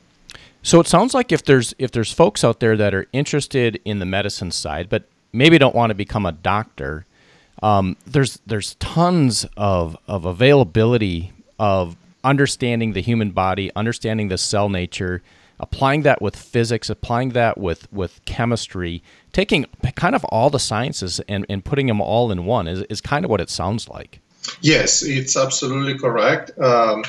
So 0.64 0.80
it 0.80 0.88
sounds 0.88 1.14
like 1.14 1.32
if 1.32 1.44
there's 1.44 1.76
if 1.78 1.92
there's 1.92 2.12
folks 2.12 2.44
out 2.44 2.60
there 2.60 2.76
that 2.76 2.94
are 2.94 3.08
interested 3.14 3.80
in 3.86 4.00
the 4.00 4.06
medicine 4.06 4.52
side, 4.52 4.90
but 4.90 5.04
maybe 5.32 5.58
don't 5.58 5.76
want 5.76 5.92
to 5.92 5.96
become 5.96 6.26
a 6.26 6.32
doctor, 6.32 7.06
um, 7.62 7.98
there's 8.08 8.40
there's 8.48 8.76
tons 8.76 9.46
of 9.56 9.96
of 10.08 10.26
availability 10.26 11.34
of 11.60 11.96
understanding 12.24 12.94
the 12.94 13.02
human 13.02 13.30
body, 13.30 13.72
understanding 13.76 14.30
the 14.30 14.38
cell 14.38 14.68
nature, 14.70 15.22
applying 15.60 16.02
that 16.02 16.22
with 16.22 16.36
physics, 16.36 16.90
applying 16.90 17.30
that 17.30 17.58
with 17.58 17.92
with 17.94 18.20
chemistry, 18.26 19.04
taking 19.32 19.66
kind 19.96 20.16
of 20.16 20.26
all 20.26 20.50
the 20.50 20.60
sciences 20.60 21.20
and, 21.28 21.46
and 21.48 21.64
putting 21.64 21.86
them 21.86 22.02
all 22.02 22.32
in 22.32 22.46
one 22.46 22.68
is, 22.68 22.82
is 22.90 23.02
kind 23.02 23.24
of 23.24 23.32
what 23.32 23.40
it 23.40 23.50
sounds 23.50 23.88
like. 23.88 24.20
Yes, 24.62 25.04
it's 25.04 25.38
absolutely 25.38 25.98
correct. 25.98 26.58
Um, 26.60 27.04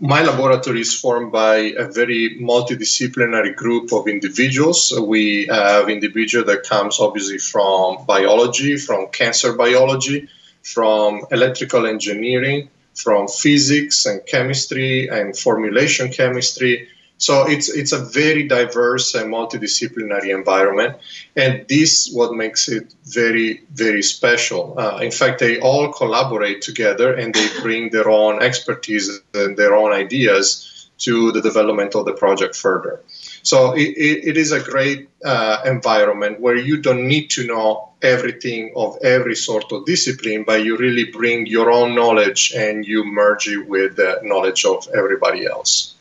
my 0.00 0.22
laboratory 0.22 0.80
is 0.80 0.98
formed 0.98 1.30
by 1.30 1.56
a 1.56 1.86
very 1.86 2.38
multidisciplinary 2.40 3.54
group 3.54 3.92
of 3.92 4.08
individuals. 4.08 4.92
We 4.98 5.46
have 5.46 5.88
individuals 5.88 6.46
that 6.46 6.64
comes 6.64 6.98
obviously 6.98 7.38
from 7.38 8.04
biology, 8.04 8.76
from 8.76 9.08
cancer 9.08 9.52
biology, 9.52 10.28
from 10.62 11.24
electrical 11.30 11.86
engineering, 11.86 12.68
from 12.94 13.28
physics 13.28 14.06
and 14.06 14.20
chemistry 14.26 15.08
and 15.08 15.36
formulation 15.36 16.10
chemistry, 16.10 16.88
so 17.20 17.46
it's 17.46 17.68
it's 17.68 17.92
a 17.92 17.98
very 17.98 18.48
diverse 18.48 19.14
and 19.14 19.30
multidisciplinary 19.30 20.34
environment, 20.34 20.96
and 21.36 21.68
this 21.68 22.10
what 22.12 22.32
makes 22.34 22.66
it 22.66 22.94
very 23.04 23.62
very 23.74 24.02
special. 24.02 24.74
Uh, 24.78 24.98
in 25.02 25.10
fact, 25.10 25.38
they 25.38 25.60
all 25.60 25.92
collaborate 25.92 26.62
together 26.62 27.12
and 27.12 27.34
they 27.34 27.46
bring 27.60 27.90
their 27.90 28.08
own 28.08 28.42
expertise 28.42 29.20
and 29.34 29.54
their 29.58 29.74
own 29.74 29.92
ideas 29.92 30.88
to 31.00 31.30
the 31.32 31.42
development 31.42 31.94
of 31.94 32.06
the 32.06 32.12
project 32.14 32.56
further. 32.56 33.00
So 33.42 33.72
it, 33.72 33.90
it, 33.96 34.28
it 34.30 34.36
is 34.38 34.52
a 34.52 34.60
great 34.60 35.10
uh, 35.22 35.62
environment 35.66 36.40
where 36.40 36.56
you 36.56 36.80
don't 36.80 37.06
need 37.06 37.28
to 37.30 37.46
know 37.46 37.90
everything 38.02 38.72
of 38.76 38.96
every 39.02 39.36
sort 39.36 39.70
of 39.72 39.84
discipline, 39.84 40.44
but 40.44 40.64
you 40.64 40.78
really 40.78 41.04
bring 41.04 41.46
your 41.46 41.70
own 41.70 41.94
knowledge 41.94 42.52
and 42.56 42.86
you 42.86 43.04
merge 43.04 43.46
it 43.48 43.68
with 43.68 43.96
the 43.96 44.20
knowledge 44.22 44.64
of 44.64 44.88
everybody 44.94 45.46
else. 45.46 45.94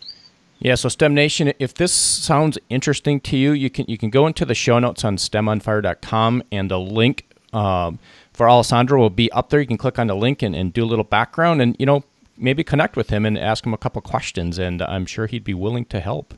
Yeah, 0.60 0.75
so 0.75 0.89
STEM 0.89 1.13
Nation, 1.13 1.54
if 1.60 1.74
this 1.74 1.94
sounds 1.94 2.58
interesting 2.70 3.22
to 3.22 3.38
you, 3.38 3.51
you 3.51 3.70
can 3.70 3.86
you 3.88 3.98
can 3.98 4.10
go 4.10 4.28
into 4.28 4.46
the 4.46 4.56
show 4.56 4.78
notes 4.78 5.06
on 5.06 5.16
STEMonfire.com 5.16 6.44
and 6.51 6.70
the 6.70 6.80
link 6.80 7.25
um, 7.54 8.00
for 8.34 8.50
Alessandro 8.50 9.00
will 9.00 9.10
be 9.10 9.32
up 9.32 9.50
there. 9.50 9.62
You 9.62 9.68
can 9.68 9.78
click 9.78 9.98
on 9.98 10.08
the 10.08 10.16
link 10.16 10.42
and, 10.42 10.54
and 10.56 10.74
do 10.74 10.84
a 10.84 10.86
little 10.86 11.06
background 11.06 11.62
and 11.62 11.78
you 11.80 11.86
know 11.86 12.04
maybe 12.38 12.63
connect 12.63 12.98
with 12.98 13.10
him 13.10 13.25
and 13.25 13.38
ask 13.38 13.66
him 13.66 13.74
a 13.74 13.78
couple 13.78 14.01
questions, 14.01 14.58
and 14.58 14.82
I'm 14.82 15.06
sure 15.06 15.28
he'd 15.28 15.44
be 15.44 15.54
willing 15.54 15.86
to 15.86 16.00
help. 16.00 16.34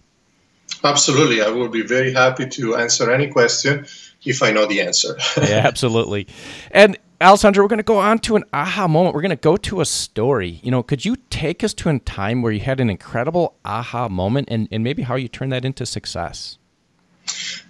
Absolutely, 0.83 1.41
I 1.41 1.49
will 1.49 1.67
be 1.67 1.81
very 1.81 2.13
happy 2.13 2.47
to 2.47 2.75
answer 2.75 3.11
any 3.11 3.27
question 3.27 3.85
if 4.23 4.41
I 4.43 4.51
know 4.51 4.65
the 4.65 4.81
answer. 4.81 5.17
yeah, 5.37 5.61
absolutely. 5.65 6.27
And 6.71 6.97
Alessandro, 7.21 7.63
we're 7.63 7.67
going 7.67 7.77
to 7.77 7.83
go 7.83 7.99
on 7.99 8.17
to 8.19 8.35
an 8.35 8.43
aha 8.51 8.87
moment. 8.87 9.13
We're 9.13 9.21
going 9.21 9.29
to 9.29 9.35
go 9.35 9.55
to 9.55 9.79
a 9.81 9.85
story. 9.85 10.59
You 10.63 10.71
know, 10.71 10.81
could 10.81 11.05
you 11.05 11.17
take 11.29 11.63
us 11.63 11.71
to 11.75 11.89
a 11.89 11.99
time 11.99 12.41
where 12.41 12.51
you 12.51 12.61
had 12.61 12.79
an 12.79 12.89
incredible 12.89 13.55
aha 13.63 14.09
moment 14.09 14.47
and, 14.49 14.67
and 14.71 14.83
maybe 14.83 15.03
how 15.03 15.15
you 15.15 15.27
turned 15.27 15.51
that 15.51 15.63
into 15.63 15.85
success? 15.85 16.57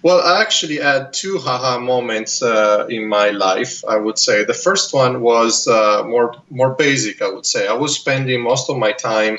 Well, 0.02 0.20
I 0.22 0.40
actually 0.40 0.78
had 0.78 1.12
two 1.12 1.38
aha 1.38 1.78
moments 1.78 2.42
uh, 2.42 2.86
in 2.88 3.06
my 3.06 3.28
life. 3.28 3.84
I 3.86 3.96
would 3.96 4.18
say 4.18 4.42
the 4.44 4.54
first 4.54 4.94
one 4.94 5.20
was 5.20 5.68
uh, 5.68 6.02
more 6.04 6.34
more 6.50 6.70
basic. 6.70 7.20
I 7.20 7.28
would 7.28 7.44
say 7.44 7.68
I 7.68 7.74
was 7.74 7.94
spending 7.94 8.42
most 8.42 8.70
of 8.70 8.78
my 8.78 8.92
time 8.92 9.38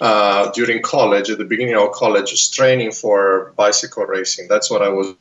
uh, 0.00 0.50
during 0.50 0.82
college, 0.82 1.30
at 1.30 1.38
the 1.38 1.44
beginning 1.44 1.76
of 1.76 1.92
college, 1.92 2.50
training 2.50 2.90
for 2.90 3.52
bicycle 3.56 4.04
racing. 4.04 4.48
That's 4.48 4.70
what 4.70 4.82
I 4.82 4.88
was 4.88 5.14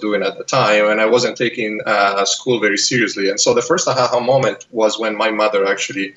doing 0.00 0.22
at 0.22 0.36
the 0.36 0.44
time, 0.44 0.86
and 0.86 1.00
I 1.00 1.06
wasn't 1.06 1.36
taking 1.36 1.80
uh, 1.86 2.24
school 2.24 2.60
very 2.60 2.78
seriously. 2.78 3.30
And 3.30 3.40
so 3.40 3.54
the 3.54 3.62
first 3.62 3.86
aha 3.88 4.18
moment 4.20 4.66
was 4.70 4.98
when 4.98 5.16
my 5.16 5.30
mother 5.30 5.66
actually 5.66 6.14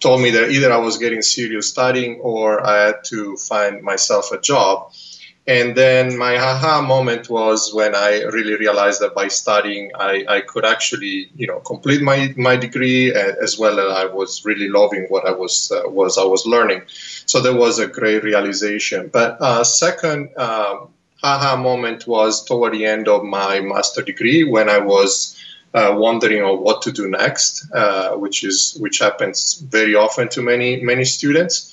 told 0.00 0.20
me 0.20 0.30
that 0.30 0.50
either 0.50 0.72
I 0.72 0.78
was 0.78 0.98
getting 0.98 1.22
serious 1.22 1.68
studying 1.68 2.16
or 2.20 2.64
I 2.66 2.86
had 2.86 3.04
to 3.04 3.36
find 3.36 3.82
myself 3.82 4.32
a 4.32 4.40
job. 4.40 4.92
And 5.46 5.76
then 5.76 6.16
my 6.16 6.36
aha 6.36 6.82
moment 6.82 7.28
was 7.28 7.72
when 7.74 7.94
I 7.96 8.22
really 8.22 8.54
realized 8.56 9.00
that 9.00 9.14
by 9.14 9.26
studying, 9.28 9.90
I, 9.94 10.24
I 10.28 10.40
could 10.40 10.64
actually, 10.64 11.30
you 11.34 11.48
know, 11.48 11.58
complete 11.60 12.00
my, 12.00 12.32
my 12.36 12.54
degree 12.56 13.12
as 13.12 13.58
well 13.58 13.80
as 13.80 13.88
I 13.92 14.04
was 14.06 14.44
really 14.44 14.68
loving 14.68 15.06
what 15.08 15.26
I 15.26 15.32
was 15.32 15.72
uh, 15.72 15.88
was 15.88 16.16
I 16.18 16.24
was 16.24 16.46
learning. 16.46 16.82
So 17.26 17.40
there 17.40 17.56
was 17.56 17.80
a 17.80 17.88
great 17.88 18.22
realization. 18.22 19.10
But 19.12 19.40
uh, 19.40 19.64
second, 19.64 20.36
um, 20.36 20.88
aha 21.22 21.56
moment 21.56 22.06
was 22.06 22.44
toward 22.44 22.74
the 22.74 22.84
end 22.84 23.08
of 23.08 23.22
my 23.22 23.60
master 23.60 24.02
degree 24.02 24.44
when 24.44 24.68
I 24.68 24.78
was 24.78 25.36
uh, 25.74 25.94
wondering 25.96 26.42
on 26.42 26.62
what 26.62 26.82
to 26.82 26.92
do 26.92 27.08
next, 27.08 27.70
uh, 27.72 28.12
which 28.16 28.44
is 28.44 28.76
which 28.78 28.98
happens 28.98 29.54
very 29.54 29.94
often 29.94 30.28
to 30.30 30.42
many 30.42 30.82
many 30.82 31.04
students. 31.04 31.68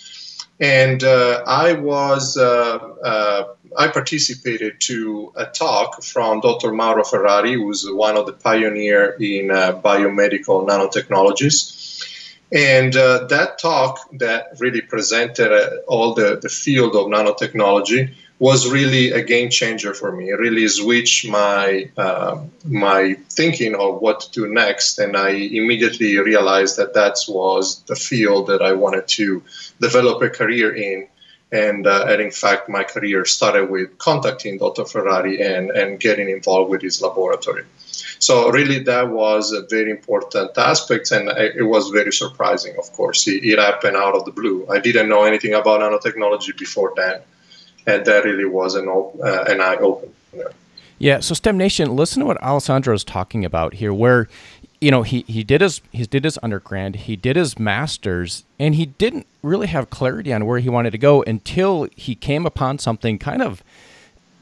And 0.62 1.04
uh, 1.04 1.44
I 1.48 1.74
was 1.74 2.38
uh, 2.38 2.78
uh, 2.78 3.44
I 3.78 3.88
participated 3.88 4.82
to 4.82 5.32
a 5.36 5.46
talk 5.46 6.04
from 6.04 6.42
Dr. 6.42 6.72
Mauro 6.74 7.04
Ferrari, 7.04 7.54
who's 7.54 7.90
one 7.90 8.18
of 8.18 8.26
the 8.26 8.34
pioneer 8.34 9.16
in 9.20 9.52
uh, 9.52 9.80
biomedical 9.84 10.68
nanotechnologies. 10.68 11.78
And 12.52 12.94
that 12.94 13.60
talk 13.60 14.00
that 14.14 14.60
really 14.60 14.82
presented 14.82 15.52
all 15.88 16.16
the, 16.16 16.40
the 16.42 16.50
field 16.50 16.96
of 16.96 17.06
nanotechnology 17.06 18.16
was 18.40 18.72
really 18.72 19.12
a 19.12 19.22
game 19.22 19.50
changer 19.50 19.94
for 19.94 20.14
me. 20.14 20.30
It 20.30 20.40
really 20.40 20.68
switched 20.70 21.28
my 21.28 21.90
uh, 21.98 22.42
my 22.66 23.18
thinking 23.30 23.76
of 23.76 24.02
what 24.02 24.22
to 24.22 24.32
do 24.32 24.54
next, 24.54 24.98
and 24.98 25.18
I 25.18 25.32
immediately 25.32 26.18
realized 26.18 26.78
that 26.78 26.94
that 26.94 27.18
was 27.28 27.82
the 27.84 27.96
field 27.96 28.48
that 28.48 28.62
I 28.62 28.72
wanted 28.74 29.08
to 29.20 29.44
develop 29.82 30.22
a 30.22 30.30
career 30.30 30.74
in. 30.74 31.08
And, 31.52 31.88
uh, 31.88 32.06
and 32.08 32.22
in 32.22 32.30
fact, 32.30 32.70
my 32.70 32.84
career 32.84 33.26
started 33.26 33.72
with 33.72 33.98
contacting 33.98 34.60
Dr. 34.60 34.86
Ferrari 34.86 35.42
and, 35.42 35.72
and 35.72 36.00
getting 36.00 36.30
involved 36.30 36.70
with 36.70 36.84
his 36.84 37.02
laboratory. 37.02 37.64
So 38.20 38.52
really, 38.52 38.84
that 38.84 39.10
was 39.10 39.52
a 39.52 39.64
very 39.64 39.90
important 39.90 40.56
aspect, 40.56 41.12
and 41.12 41.28
it 41.30 41.64
was 41.64 41.90
very 41.90 42.14
surprising. 42.14 42.76
Of 42.78 42.94
course, 42.94 43.28
it, 43.28 43.44
it 43.44 43.58
happened 43.58 43.98
out 43.98 44.14
of 44.14 44.26
the 44.26 44.32
blue. 44.32 44.68
I 44.70 44.78
didn't 44.78 45.10
know 45.10 45.24
anything 45.24 45.56
about 45.56 45.82
nanotechnology 45.82 46.56
before 46.56 46.94
then 46.96 47.22
and 47.90 48.06
that 48.06 48.24
really 48.24 48.46
was 48.46 48.76
an, 48.76 48.88
uh, 48.88 49.44
an 49.48 49.62
eye 49.62 49.78
opener. 49.78 50.52
Yeah, 50.98 51.22
so 51.22 51.34
STEM 51.34 51.58
Nation, 51.58 51.96
listen 51.96 52.20
to 52.20 52.26
what 52.26 52.42
Alessandro 52.44 52.94
is 52.94 53.04
talking 53.04 53.46
about 53.46 53.76
here, 53.76 53.94
where 53.94 54.28
you 54.82 54.92
know 54.92 55.04
he, 55.04 55.24
he 55.28 55.44
did 55.44 55.62
his 55.62 55.82
he 55.92 56.06
did 56.06 56.24
his 56.24 56.38
undergrad, 56.44 56.96
he 56.96 57.16
did 57.16 57.36
his 57.36 57.58
masters, 57.58 58.44
and 58.60 58.76
he 58.76 58.86
didn't 58.86 59.26
really 59.42 59.68
have 59.68 59.90
clarity 59.90 60.34
on 60.34 60.46
where 60.46 60.60
he 60.60 60.70
wanted 60.70 60.92
to 60.92 60.98
go 60.98 61.24
until 61.24 61.88
he 61.96 62.16
came 62.16 62.46
upon 62.46 62.80
something 62.80 63.18
kind 63.18 63.42
of 63.42 63.64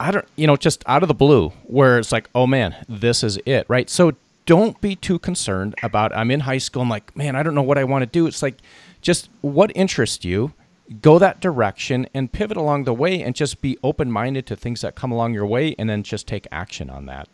I 0.00 0.10
don't 0.10 0.26
you 0.34 0.46
know 0.46 0.56
just 0.56 0.82
out 0.86 1.02
of 1.02 1.08
the 1.08 1.14
blue 1.14 1.50
where 1.64 1.98
it's 1.98 2.10
like 2.10 2.28
oh 2.34 2.46
man 2.46 2.74
this 2.88 3.22
is 3.22 3.38
it 3.46 3.64
right? 3.68 3.88
So 3.88 4.12
don't 4.46 4.80
be 4.80 4.96
too 4.96 5.18
concerned 5.18 5.76
about 5.82 6.16
I'm 6.16 6.30
in 6.30 6.40
high 6.40 6.58
school 6.58 6.82
I'm 6.82 6.88
like 6.88 7.16
man 7.16 7.36
I 7.36 7.44
don't 7.44 7.54
know 7.54 7.62
what 7.62 7.78
I 7.78 7.84
want 7.84 8.02
to 8.02 8.06
do. 8.06 8.26
It's 8.26 8.42
like 8.42 8.56
just 9.00 9.28
what 9.42 9.70
interests 9.76 10.24
you 10.24 10.52
go 11.00 11.18
that 11.18 11.40
direction 11.40 12.06
and 12.14 12.32
pivot 12.32 12.56
along 12.56 12.84
the 12.84 12.94
way 12.94 13.22
and 13.22 13.34
just 13.34 13.60
be 13.60 13.78
open 13.82 14.10
minded 14.10 14.46
to 14.46 14.56
things 14.56 14.80
that 14.80 14.94
come 14.94 15.12
along 15.12 15.34
your 15.34 15.46
way 15.46 15.74
and 15.78 15.88
then 15.88 16.02
just 16.02 16.26
take 16.26 16.46
action 16.50 16.90
on 16.90 17.06
that. 17.06 17.28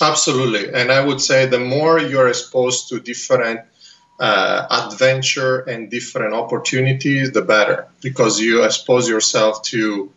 Absolutely. 0.00 0.72
And 0.72 0.90
I 0.90 1.04
would 1.04 1.20
say 1.20 1.46
the 1.46 1.58
more 1.58 1.98
you're 1.98 2.28
exposed 2.28 2.88
to 2.88 3.00
different 3.00 3.60
uh, 4.18 4.66
adventure 4.70 5.60
and 5.60 5.90
different 5.90 6.34
opportunities, 6.34 7.32
the 7.32 7.42
better, 7.42 7.86
because 8.02 8.40
you 8.40 8.64
expose 8.64 9.08
yourself 9.08 9.62
to 9.62 10.12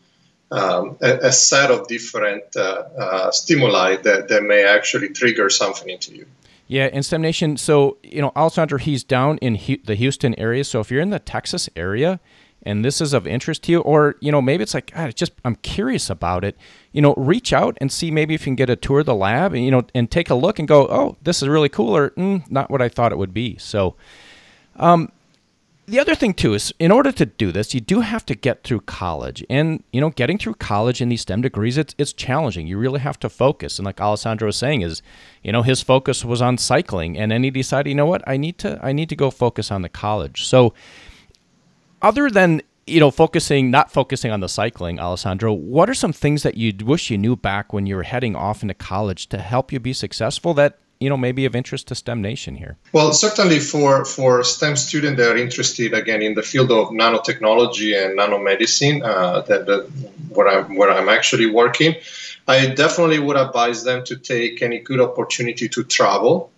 um, 0.52 0.98
a, 1.02 1.28
a, 1.28 1.32
set 1.32 1.72
of 1.72 1.88
different 1.88 2.44
uh, 2.56 2.84
uh, 2.98 3.32
stimuli 3.32 3.96
that, 3.96 4.28
that 4.28 4.44
may 4.44 4.66
actually 4.66 5.10
trigger 5.10 5.50
something 5.50 5.90
into 5.90 6.14
you. 6.14 6.28
Yeah, 6.68 7.00
STEM 7.02 7.22
Nation. 7.22 7.58
So, 7.58 7.98
you 8.04 8.22
know, 8.22 8.32
Alessandro, 8.36 8.80
he's 8.80 9.04
down 9.04 9.38
in 9.40 9.54
the 9.86 9.96
Houston 9.96 10.38
area. 10.40 10.64
So 10.64 10.80
if 10.80 10.90
you're 10.90 11.02
in 11.02 11.10
the 11.10 11.20
Texas 11.20 11.70
area 11.76 12.20
and 12.66 12.86
this 12.86 13.02
is 13.02 13.14
of 13.14 13.28
interest 13.28 13.64
to 13.64 13.74
you, 13.74 13.82
or, 13.82 14.16
you 14.22 14.32
know, 14.32 14.42
maybe 14.42 14.64
it's 14.64 14.74
like, 14.74 14.94
God, 14.94 15.10
it's 15.10 15.20
just, 15.20 15.34
I'm 15.44 15.58
curious 15.58 16.10
about 16.10 16.46
it, 16.46 16.58
you 16.94 17.02
know, 17.02 17.14
reach 17.16 17.52
out 17.52 17.78
and 17.82 17.92
see 17.92 18.10
maybe 18.10 18.34
if 18.34 18.42
you 18.42 18.46
can 18.46 18.56
get 18.56 18.70
a 18.70 18.78
tour 18.78 19.02
of 19.02 19.06
the 19.06 19.16
lab 19.16 19.54
and, 19.54 19.66
you 19.66 19.72
know, 19.72 19.84
and 19.94 20.10
take 20.10 20.30
a 20.30 20.36
look 20.36 20.60
and 20.60 20.68
go, 20.68 20.88
oh, 20.88 21.18
this 21.22 21.42
is 21.42 21.50
really 21.50 21.70
cool 21.70 21.96
or 21.96 22.12
mm, 22.12 22.50
not 22.50 22.72
what 22.72 22.82
I 22.82 22.88
thought 22.88 23.12
it 23.12 23.18
would 23.18 23.34
be. 23.34 23.58
So, 23.58 23.96
um, 24.78 25.12
the 25.86 26.00
other 26.00 26.16
thing 26.16 26.34
too 26.34 26.54
is 26.54 26.74
in 26.80 26.92
order 26.92 27.12
to 27.12 27.26
do 27.26 27.52
this 27.52 27.74
you 27.74 27.82
do 27.82 28.00
have 28.00 28.26
to 28.26 28.36
get 28.36 28.64
through 28.64 28.82
college. 28.82 29.44
And 29.50 29.84
you 29.92 30.00
know 30.00 30.12
getting 30.12 30.38
through 30.38 30.56
college 30.56 31.02
in 31.02 31.10
these 31.10 31.22
stem 31.22 31.42
degrees 31.42 31.78
it's, 31.78 31.94
it's 31.98 32.14
challenging. 32.14 32.68
You 32.68 32.78
really 32.78 33.02
have 33.02 33.20
to 33.20 33.30
focus. 33.30 33.80
And 33.80 33.86
like 33.86 34.00
alessandro 34.00 34.48
was 34.48 34.58
saying 34.58 34.82
is 34.82 35.02
you 35.44 35.52
know 35.52 35.62
his 35.62 35.82
focus 35.82 36.24
was 36.24 36.42
on 36.42 36.58
cycling. 36.58 37.18
And 37.18 37.32
then 37.32 37.44
he 37.44 37.52
decided 37.52 37.90
you 37.90 37.96
know 37.96 38.06
what? 38.06 38.24
I 38.28 38.38
need 38.38 38.58
to 38.60 38.80
i 38.82 38.92
need 38.92 39.10
to 39.10 39.16
go 39.16 39.30
focus 39.30 39.72
on 39.72 39.82
the 39.82 39.90
college. 39.90 40.46
So 40.46 40.74
other 42.02 42.30
than 42.30 42.62
you 42.88 43.00
know 43.00 43.12
focusing 43.12 43.72
not 43.72 43.92
focusing 43.92 44.32
on 44.32 44.42
the 44.42 44.50
cycling 44.50 45.00
alessandro 45.00 45.54
what 45.54 45.90
are 45.90 45.94
some 45.94 46.12
things 46.12 46.44
that 46.44 46.58
you 46.58 46.74
wish 46.84 47.10
you 47.10 47.18
knew 47.18 47.34
back 47.34 47.72
when 47.72 47.86
you 47.86 47.96
were 47.96 48.04
heading 48.04 48.36
off 48.36 48.62
into 48.62 48.74
college 48.74 49.28
to 49.28 49.38
help 49.38 49.72
you 49.72 49.80
be 49.80 49.94
successful 49.94 50.54
that 50.54 50.80
you 51.04 51.10
know 51.10 51.18
maybe 51.18 51.46
of 51.46 51.56
interest 51.56 51.88
to 51.90 51.96
STEM 51.96 52.22
Nation 52.22 52.56
here? 52.56 52.78
Well, 52.94 53.12
certainly 53.14 53.60
for 53.60 54.06
for 54.06 54.44
STEM 54.44 54.76
students 54.78 55.18
that 55.20 55.32
are 55.32 55.38
interested 55.38 55.94
again 55.94 56.22
in 56.22 56.34
the 56.34 56.42
field 56.42 56.72
of 56.72 56.90
nanotechnology 56.90 57.92
and 58.02 58.18
nanomedicine, 58.18 59.04
uh, 59.04 59.42
that, 59.42 59.66
that 59.66 59.82
where 60.30 60.48
I'm 60.48 60.76
where 60.78 60.92
I'm 60.92 61.10
actually 61.10 61.50
working, 61.62 61.96
I 62.48 62.68
definitely 62.68 63.20
would 63.20 63.38
advise 63.38 63.84
them 63.84 64.04
to 64.06 64.16
take 64.16 64.62
any 64.62 64.80
good 64.80 65.02
opportunity 65.02 65.68
to 65.70 65.84
travel, 65.84 66.52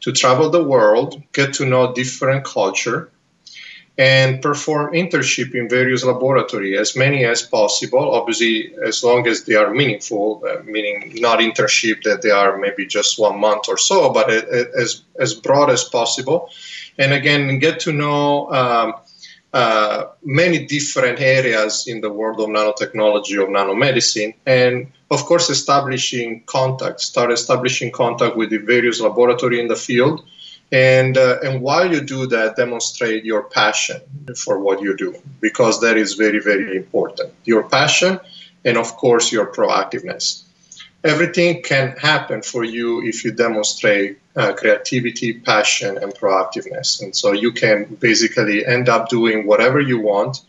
to 0.00 0.12
travel 0.12 0.48
the 0.50 0.62
world, 0.62 1.20
get 1.32 1.54
to 1.54 1.66
know 1.66 1.92
different 1.92 2.44
culture, 2.44 3.10
and 3.98 4.40
perform 4.40 4.92
internship 4.92 5.56
in 5.56 5.68
various 5.68 6.04
laboratory 6.04 6.78
as 6.78 6.96
many 6.96 7.24
as 7.24 7.42
possible. 7.42 8.14
Obviously 8.14 8.72
as 8.86 9.02
long 9.02 9.26
as 9.26 9.44
they 9.44 9.56
are 9.56 9.74
meaningful 9.74 10.44
uh, 10.48 10.62
meaning 10.62 11.12
not 11.16 11.40
internship 11.40 12.04
that 12.04 12.22
they 12.22 12.30
are 12.30 12.58
maybe 12.58 12.86
just 12.86 13.18
one 13.18 13.38
month 13.40 13.68
or 13.68 13.76
so 13.76 14.10
but 14.10 14.30
it, 14.30 14.44
as 14.78 15.02
as 15.18 15.34
broad 15.34 15.68
as 15.68 15.82
possible. 15.84 16.48
And 16.96 17.12
again 17.12 17.58
get 17.58 17.80
to 17.80 17.92
know 17.92 18.50
um, 18.52 18.94
uh, 19.52 20.04
many 20.22 20.66
different 20.66 21.18
areas 21.20 21.88
in 21.88 22.00
the 22.00 22.10
world 22.10 22.38
of 22.40 22.48
nanotechnology 22.48 23.42
of 23.42 23.48
nanomedicine 23.48 24.34
and 24.46 24.92
of 25.10 25.24
course 25.24 25.50
establishing 25.50 26.42
contact 26.44 27.00
start 27.00 27.32
establishing 27.32 27.90
contact 27.90 28.36
with 28.36 28.50
the 28.50 28.58
various 28.58 29.00
laboratory 29.00 29.58
in 29.58 29.66
the 29.66 29.74
field 29.74 30.22
and 30.70 31.16
uh, 31.16 31.38
and 31.42 31.62
while 31.62 31.90
you 31.90 32.00
do 32.00 32.26
that 32.26 32.56
demonstrate 32.56 33.24
your 33.24 33.44
passion 33.44 34.00
for 34.36 34.58
what 34.58 34.82
you 34.82 34.96
do 34.96 35.14
because 35.40 35.80
that 35.80 35.96
is 35.96 36.14
very 36.14 36.40
very 36.40 36.76
important. 36.76 37.32
Your 37.44 37.62
passion 37.68 38.20
and 38.64 38.76
of 38.76 38.96
course 38.96 39.32
your 39.32 39.46
proactiveness. 39.46 40.42
Everything 41.04 41.62
can 41.62 41.96
happen 41.96 42.42
for 42.42 42.64
you 42.64 43.02
if 43.06 43.24
you 43.24 43.30
demonstrate 43.30 44.18
uh, 44.34 44.52
creativity 44.52 45.32
passion 45.32 45.96
and 45.96 46.12
proactiveness. 46.12 47.00
And 47.00 47.14
so 47.14 47.32
you 47.32 47.52
can 47.52 47.84
basically 48.00 48.66
end 48.66 48.88
up 48.88 49.08
doing 49.08 49.46
whatever 49.46 49.80
you 49.80 50.00
want 50.00 50.40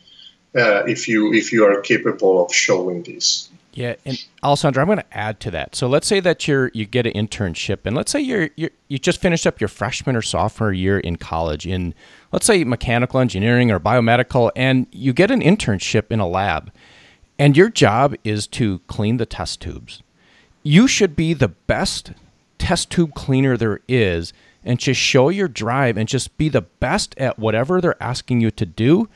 uh, 0.56 0.84
if 0.86 1.08
you 1.08 1.34
if 1.34 1.54
you 1.54 1.66
are 1.66 1.80
capable 1.82 2.44
of 2.44 2.54
showing 2.54 3.04
this 3.04 3.49
yeah, 3.74 3.96
and 4.04 4.24
Alessandro, 4.44 4.82
I'm 4.82 4.88
going 4.88 4.98
to 4.98 5.18
add 5.18 5.40
to 5.42 5.52
that. 5.52 5.76
So 5.76 5.88
let's 5.88 6.08
say 6.08 6.20
that 6.22 6.48
you're 6.48 6.72
you 6.74 6.86
get 6.86 7.06
an 7.06 7.14
internship, 7.14 7.80
and 7.86 7.96
let's 7.96 8.12
say 8.12 8.20
you're, 8.20 8.50
you're 8.56 8.72
you 8.88 8.98
just 8.98 9.22
finished 9.22 9.46
up 9.46 9.62
your 9.62 9.68
freshman 9.68 10.16
or 10.16 10.22
sophomore 10.22 10.74
year 10.74 11.00
in 11.00 11.18
college 11.18 11.68
in 11.68 11.94
let's 12.32 12.46
say 12.46 12.64
mechanical 12.64 13.20
engineering 13.20 13.70
or 13.70 13.80
biomedical, 13.80 14.52
and 14.56 14.88
you 14.92 15.14
get 15.14 15.30
an 15.30 15.42
internship 15.42 16.12
in 16.12 16.20
a 16.20 16.28
lab, 16.28 16.72
and 17.38 17.56
your 17.56 17.70
job 17.70 18.16
is 18.24 18.48
to 18.48 18.80
clean 18.88 19.18
the 19.18 19.26
test 19.26 19.62
tubes. 19.62 20.02
You 20.64 20.88
should 20.88 21.16
be 21.16 21.34
the 21.34 21.50
best 21.50 22.14
test 22.58 22.90
tube 22.90 23.14
cleaner 23.14 23.56
there 23.56 23.82
is, 23.88 24.34
and 24.64 24.80
just 24.80 25.00
show 25.00 25.30
your 25.30 25.48
drive 25.48 25.96
and 25.96 26.10
just 26.10 26.36
be 26.38 26.50
the 26.50 26.62
best 26.62 27.14
at 27.18 27.38
whatever 27.38 27.80
they're 27.80 28.02
asking 28.02 28.42
you 28.42 28.50
to 28.52 28.66
do 28.66 29.08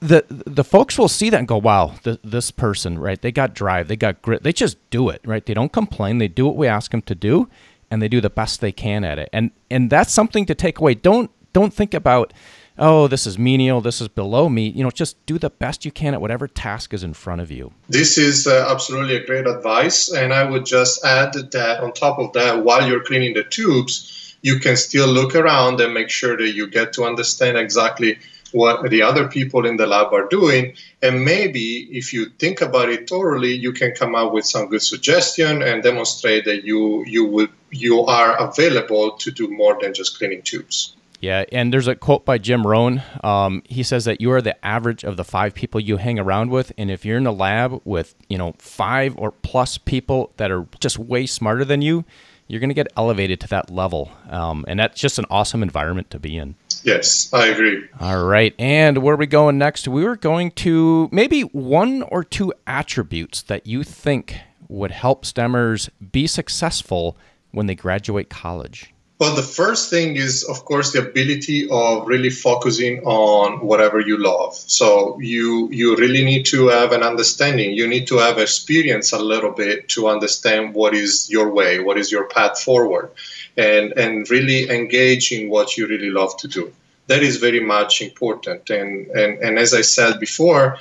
the 0.00 0.24
the 0.28 0.64
folks 0.64 0.98
will 0.98 1.08
see 1.08 1.30
that 1.30 1.38
and 1.38 1.48
go, 1.48 1.56
"Wow, 1.56 1.94
this 2.02 2.50
person, 2.50 2.98
right? 2.98 3.20
They 3.20 3.32
got 3.32 3.54
drive, 3.54 3.88
they 3.88 3.96
got 3.96 4.22
grit. 4.22 4.42
They 4.42 4.52
just 4.52 4.78
do 4.90 5.08
it, 5.08 5.20
right? 5.24 5.44
They 5.44 5.54
don't 5.54 5.72
complain. 5.72 6.18
They 6.18 6.28
do 6.28 6.46
what 6.46 6.56
we 6.56 6.66
ask 6.66 6.90
them 6.90 7.02
to 7.02 7.14
do, 7.14 7.48
and 7.90 8.02
they 8.02 8.08
do 8.08 8.20
the 8.20 8.30
best 8.30 8.60
they 8.60 8.72
can 8.72 9.04
at 9.04 9.18
it. 9.18 9.28
And 9.32 9.50
and 9.70 9.90
that's 9.90 10.12
something 10.12 10.46
to 10.46 10.54
take 10.54 10.78
away. 10.78 10.94
Don't 10.94 11.30
don't 11.52 11.72
think 11.72 11.94
about, 11.94 12.34
oh, 12.78 13.08
this 13.08 13.26
is 13.26 13.38
menial, 13.38 13.80
this 13.80 14.02
is 14.02 14.08
below 14.08 14.50
me. 14.50 14.68
You 14.68 14.84
know, 14.84 14.90
just 14.90 15.24
do 15.24 15.38
the 15.38 15.48
best 15.48 15.86
you 15.86 15.90
can 15.90 16.12
at 16.12 16.20
whatever 16.20 16.46
task 16.46 16.92
is 16.92 17.02
in 17.02 17.14
front 17.14 17.40
of 17.40 17.50
you. 17.50 17.72
This 17.88 18.18
is 18.18 18.46
uh, 18.46 18.68
absolutely 18.70 19.16
a 19.16 19.24
great 19.24 19.46
advice, 19.46 20.12
and 20.12 20.34
I 20.34 20.44
would 20.44 20.66
just 20.66 21.02
add 21.04 21.32
that 21.32 21.80
on 21.80 21.92
top 21.92 22.18
of 22.18 22.32
that, 22.34 22.64
while 22.64 22.86
you're 22.86 23.02
cleaning 23.02 23.32
the 23.32 23.44
tubes, 23.44 24.36
you 24.42 24.58
can 24.58 24.76
still 24.76 25.08
look 25.08 25.34
around 25.34 25.80
and 25.80 25.94
make 25.94 26.10
sure 26.10 26.36
that 26.36 26.52
you 26.52 26.66
get 26.66 26.92
to 26.92 27.04
understand 27.04 27.56
exactly 27.56 28.18
what 28.56 28.88
the 28.88 29.02
other 29.02 29.28
people 29.28 29.66
in 29.66 29.76
the 29.76 29.86
lab 29.86 30.12
are 30.14 30.26
doing. 30.28 30.74
And 31.02 31.24
maybe 31.24 31.88
if 31.92 32.12
you 32.14 32.26
think 32.38 32.62
about 32.62 32.88
it 32.88 33.08
thoroughly, 33.08 33.52
you 33.52 33.72
can 33.72 33.92
come 33.92 34.14
up 34.14 34.32
with 34.32 34.46
some 34.46 34.68
good 34.68 34.82
suggestion 34.82 35.62
and 35.62 35.82
demonstrate 35.82 36.46
that 36.46 36.64
you 36.64 37.04
you 37.06 37.26
would 37.26 37.50
you 37.70 38.00
are 38.06 38.32
available 38.48 39.10
to 39.22 39.30
do 39.30 39.48
more 39.48 39.76
than 39.80 39.92
just 39.92 40.16
cleaning 40.16 40.42
tubes. 40.42 40.96
Yeah, 41.20 41.44
and 41.52 41.72
there's 41.72 41.88
a 41.88 41.94
quote 41.94 42.24
by 42.24 42.38
Jim 42.38 42.66
Rohn. 42.66 43.02
Um, 43.24 43.62
he 43.66 43.82
says 43.82 44.04
that 44.04 44.20
you 44.20 44.30
are 44.32 44.42
the 44.42 44.56
average 44.64 45.02
of 45.02 45.16
the 45.16 45.24
five 45.24 45.54
people 45.54 45.80
you 45.80 45.96
hang 45.96 46.18
around 46.18 46.50
with, 46.50 46.72
and 46.78 46.90
if 46.90 47.04
you're 47.04 47.18
in 47.18 47.26
a 47.26 47.32
lab 47.32 47.80
with 47.84 48.14
you 48.28 48.38
know 48.38 48.54
five 48.58 49.18
or 49.18 49.32
plus 49.32 49.76
people 49.76 50.32
that 50.38 50.50
are 50.50 50.66
just 50.80 50.98
way 50.98 51.26
smarter 51.26 51.64
than 51.64 51.82
you, 51.82 52.04
you're 52.48 52.60
going 52.60 52.70
to 52.70 52.80
get 52.82 52.88
elevated 52.96 53.38
to 53.40 53.48
that 53.48 53.70
level, 53.70 54.12
um, 54.30 54.64
and 54.66 54.78
that's 54.80 54.98
just 54.98 55.18
an 55.18 55.26
awesome 55.28 55.62
environment 55.62 56.10
to 56.10 56.18
be 56.18 56.38
in. 56.38 56.54
Yes, 56.84 57.32
I 57.32 57.48
agree. 57.48 57.84
All 58.00 58.24
right. 58.24 58.54
And 58.58 58.98
where 58.98 59.14
are 59.14 59.18
we 59.18 59.26
going 59.26 59.58
next? 59.58 59.88
We 59.88 60.04
were 60.04 60.16
going 60.16 60.50
to 60.52 61.08
maybe 61.12 61.42
one 61.42 62.02
or 62.02 62.24
two 62.24 62.52
attributes 62.66 63.42
that 63.42 63.66
you 63.66 63.82
think 63.82 64.38
would 64.68 64.90
help 64.90 65.24
STEMers 65.24 65.88
be 66.12 66.26
successful 66.26 67.16
when 67.52 67.66
they 67.66 67.74
graduate 67.74 68.28
college. 68.28 68.92
Well, 69.18 69.34
the 69.34 69.42
first 69.42 69.88
thing 69.88 70.16
is, 70.16 70.44
of 70.44 70.66
course, 70.66 70.92
the 70.92 71.08
ability 71.08 71.68
of 71.70 72.06
really 72.06 72.28
focusing 72.28 73.00
on 73.04 73.64
whatever 73.66 73.98
you 73.98 74.18
love. 74.18 74.54
So 74.54 75.18
you 75.20 75.70
you 75.72 75.96
really 75.96 76.22
need 76.22 76.44
to 76.46 76.68
have 76.68 76.92
an 76.92 77.02
understanding. 77.02 77.72
You 77.72 77.86
need 77.88 78.06
to 78.08 78.18
have 78.18 78.36
experience 78.36 79.12
a 79.12 79.18
little 79.18 79.52
bit 79.52 79.88
to 79.90 80.08
understand 80.08 80.74
what 80.74 80.94
is 80.94 81.30
your 81.30 81.48
way, 81.50 81.78
what 81.78 81.96
is 81.96 82.12
your 82.12 82.28
path 82.28 82.60
forward 82.60 83.10
and, 83.56 83.92
and 83.96 84.28
really 84.30 84.70
engage 84.70 85.32
in 85.32 85.48
what 85.48 85.76
you 85.76 85.86
really 85.86 86.10
love 86.10 86.36
to 86.38 86.48
do. 86.48 86.72
That 87.06 87.22
is 87.22 87.36
very 87.36 87.60
much 87.60 88.02
important. 88.02 88.68
And, 88.70 89.06
and, 89.08 89.38
and 89.38 89.58
as 89.58 89.72
I 89.74 89.82
said 89.82 90.18
before, 90.18 90.78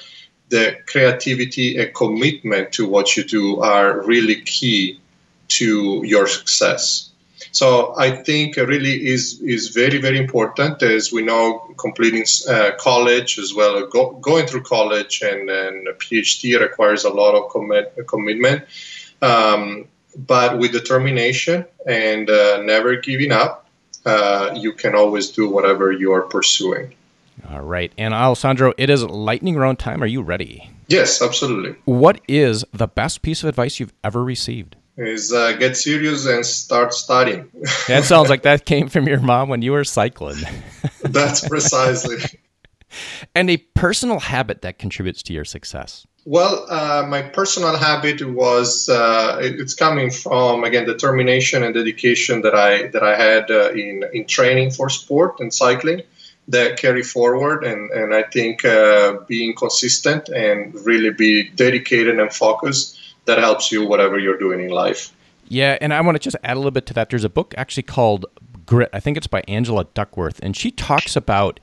the 0.49 0.77
creativity 0.85 1.77
and 1.77 1.93
commitment 1.93 2.71
to 2.73 2.87
what 2.87 3.15
you 3.15 3.23
do 3.23 3.61
are 3.61 4.01
really 4.05 4.41
key 4.41 4.99
to 5.47 6.01
your 6.05 6.27
success. 6.27 7.09
So 7.51 7.93
I 7.97 8.11
think 8.11 8.57
really 8.57 9.07
is 9.07 9.41
is 9.41 9.69
very 9.69 9.97
very 9.97 10.17
important 10.17 10.81
as 10.83 11.11
we 11.11 11.21
know 11.21 11.73
completing 11.77 12.25
uh, 12.49 12.71
college 12.77 13.39
as 13.39 13.53
well 13.53 13.85
go, 13.87 14.11
going 14.13 14.47
through 14.47 14.63
college 14.63 15.21
and, 15.21 15.49
and 15.49 15.87
a 15.87 15.93
PhD 15.93 16.59
requires 16.59 17.03
a 17.05 17.09
lot 17.09 17.35
of 17.35 17.49
commit, 17.51 17.93
commitment. 18.07 18.63
Um, 19.21 19.87
but 20.15 20.57
with 20.57 20.71
determination 20.71 21.65
and 21.85 22.29
uh, 22.29 22.61
never 22.61 22.95
giving 22.95 23.31
up, 23.31 23.67
uh, 24.05 24.53
you 24.55 24.73
can 24.73 24.95
always 24.95 25.29
do 25.29 25.49
whatever 25.49 25.91
you 25.91 26.13
are 26.13 26.21
pursuing. 26.21 26.93
All 27.49 27.61
right. 27.61 27.91
And 27.97 28.13
Alessandro, 28.13 28.73
it 28.77 28.89
is 28.89 29.03
lightning 29.03 29.55
round 29.55 29.79
time. 29.79 30.01
Are 30.01 30.07
you 30.07 30.21
ready? 30.21 30.69
Yes, 30.87 31.21
absolutely. 31.21 31.75
What 31.85 32.21
is 32.27 32.63
the 32.71 32.87
best 32.87 33.21
piece 33.21 33.43
of 33.43 33.49
advice 33.49 33.79
you've 33.79 33.93
ever 34.03 34.23
received? 34.23 34.75
Is 34.97 35.33
uh, 35.33 35.53
get 35.53 35.75
serious 35.75 36.25
and 36.25 36.45
start 36.45 36.93
studying. 36.93 37.51
that 37.87 38.05
sounds 38.05 38.29
like 38.29 38.43
that 38.43 38.65
came 38.65 38.87
from 38.87 39.07
your 39.07 39.19
mom 39.19 39.49
when 39.49 39.61
you 39.61 39.73
were 39.73 39.83
cycling. 39.83 40.37
That's 41.01 41.45
precisely. 41.45 42.17
and 43.35 43.49
a 43.49 43.57
personal 43.57 44.19
habit 44.19 44.61
that 44.61 44.79
contributes 44.79 45.21
to 45.23 45.33
your 45.33 45.43
success. 45.43 46.07
Well, 46.27 46.65
uh, 46.69 47.05
my 47.07 47.21
personal 47.21 47.77
habit 47.77 48.27
was 48.27 48.89
uh, 48.89 49.37
it's 49.41 49.75
coming 49.75 50.09
from 50.09 50.63
again 50.63 50.85
the 50.87 50.93
determination 50.93 51.63
and 51.63 51.73
dedication 51.73 52.41
that 52.41 52.55
I 52.55 52.87
that 52.87 53.03
I 53.03 53.15
had 53.15 53.51
uh, 53.51 53.71
in 53.71 54.03
in 54.11 54.25
training 54.25 54.71
for 54.71 54.89
sport 54.89 55.39
and 55.39 55.53
cycling, 55.53 56.01
that 56.47 56.77
carry 56.77 57.03
forward. 57.03 57.63
And, 57.63 57.91
and 57.91 58.13
I 58.13 58.23
think 58.23 58.63
uh, 58.65 59.17
being 59.27 59.55
consistent 59.55 60.29
and 60.29 60.73
really 60.85 61.11
be 61.11 61.49
dedicated 61.49 62.19
and 62.19 62.31
focused 62.31 62.99
that 63.25 63.39
helps 63.39 63.71
you 63.71 63.85
whatever 63.85 64.19
you're 64.19 64.37
doing 64.37 64.61
in 64.61 64.69
life. 64.69 65.11
Yeah, 65.47 65.77
and 65.79 65.93
I 65.93 66.01
want 66.01 66.15
to 66.15 66.19
just 66.19 66.35
add 66.43 66.53
a 66.53 66.59
little 66.59 66.71
bit 66.71 66.85
to 66.87 66.93
that. 66.95 67.09
There's 67.09 67.23
a 67.23 67.29
book 67.29 67.53
actually 67.57 67.83
called 67.83 68.25
Grit. 68.65 68.89
I 68.93 68.99
think 68.99 69.17
it's 69.17 69.27
by 69.27 69.43
Angela 69.47 69.85
Duckworth, 69.93 70.39
and 70.41 70.55
she 70.55 70.71
talks 70.71 71.15
about 71.15 71.59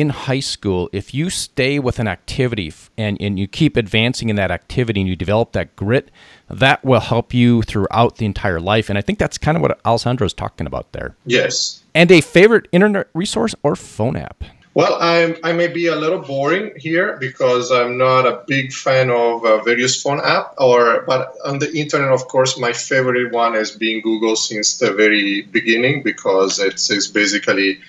in 0.00 0.08
high 0.08 0.40
school, 0.40 0.88
if 0.94 1.12
you 1.12 1.28
stay 1.28 1.78
with 1.78 1.98
an 1.98 2.08
activity 2.08 2.72
and, 2.96 3.18
and 3.20 3.38
you 3.38 3.46
keep 3.46 3.76
advancing 3.76 4.30
in 4.30 4.36
that 4.36 4.50
activity 4.50 4.98
and 5.02 5.08
you 5.08 5.14
develop 5.14 5.52
that 5.52 5.76
grit, 5.76 6.10
that 6.48 6.82
will 6.82 7.00
help 7.00 7.34
you 7.34 7.60
throughout 7.60 8.16
the 8.16 8.24
entire 8.24 8.60
life. 8.60 8.88
And 8.88 8.96
I 8.96 9.02
think 9.02 9.18
that's 9.18 9.36
kind 9.36 9.58
of 9.58 9.62
what 9.62 9.78
Alessandro 9.84 10.24
is 10.24 10.32
talking 10.32 10.66
about 10.66 10.92
there. 10.92 11.16
Yes. 11.26 11.82
And 11.94 12.10
a 12.10 12.22
favorite 12.22 12.66
internet 12.72 13.08
resource 13.12 13.54
or 13.62 13.76
phone 13.76 14.16
app? 14.16 14.42
Well, 14.72 14.96
I'm, 15.00 15.36
I 15.44 15.52
may 15.52 15.66
be 15.66 15.88
a 15.88 15.96
little 15.96 16.20
boring 16.20 16.72
here 16.76 17.18
because 17.18 17.70
I'm 17.70 17.98
not 17.98 18.24
a 18.24 18.42
big 18.46 18.72
fan 18.72 19.10
of 19.10 19.44
uh, 19.44 19.62
various 19.64 20.00
phone 20.00 20.20
app. 20.24 20.54
Or, 20.56 21.02
but 21.06 21.34
on 21.44 21.58
the 21.58 21.70
internet, 21.76 22.10
of 22.10 22.26
course, 22.28 22.58
my 22.58 22.72
favorite 22.72 23.32
one 23.32 23.52
has 23.52 23.72
been 23.72 24.00
Google 24.00 24.36
since 24.36 24.78
the 24.78 24.94
very 24.94 25.42
beginning 25.42 26.02
because 26.02 26.58
it's, 26.58 26.88
it's 26.90 27.08
basically 27.08 27.80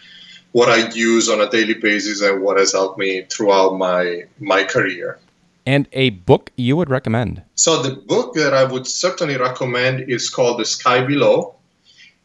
what 0.51 0.69
I 0.69 0.89
use 0.89 1.29
on 1.29 1.41
a 1.41 1.49
daily 1.49 1.75
basis 1.75 2.21
and 2.21 2.41
what 2.41 2.57
has 2.57 2.73
helped 2.73 2.97
me 2.97 3.23
throughout 3.23 3.77
my 3.77 4.25
my 4.39 4.63
career. 4.63 5.19
And 5.65 5.87
a 5.93 6.09
book 6.09 6.51
you 6.57 6.75
would 6.75 6.89
recommend? 6.89 7.43
So 7.55 7.81
the 7.81 7.95
book 7.95 8.33
that 8.33 8.53
I 8.53 8.63
would 8.63 8.87
certainly 8.87 9.37
recommend 9.37 10.09
is 10.09 10.29
called 10.29 10.59
The 10.59 10.65
Sky 10.65 11.05
Below, 11.05 11.55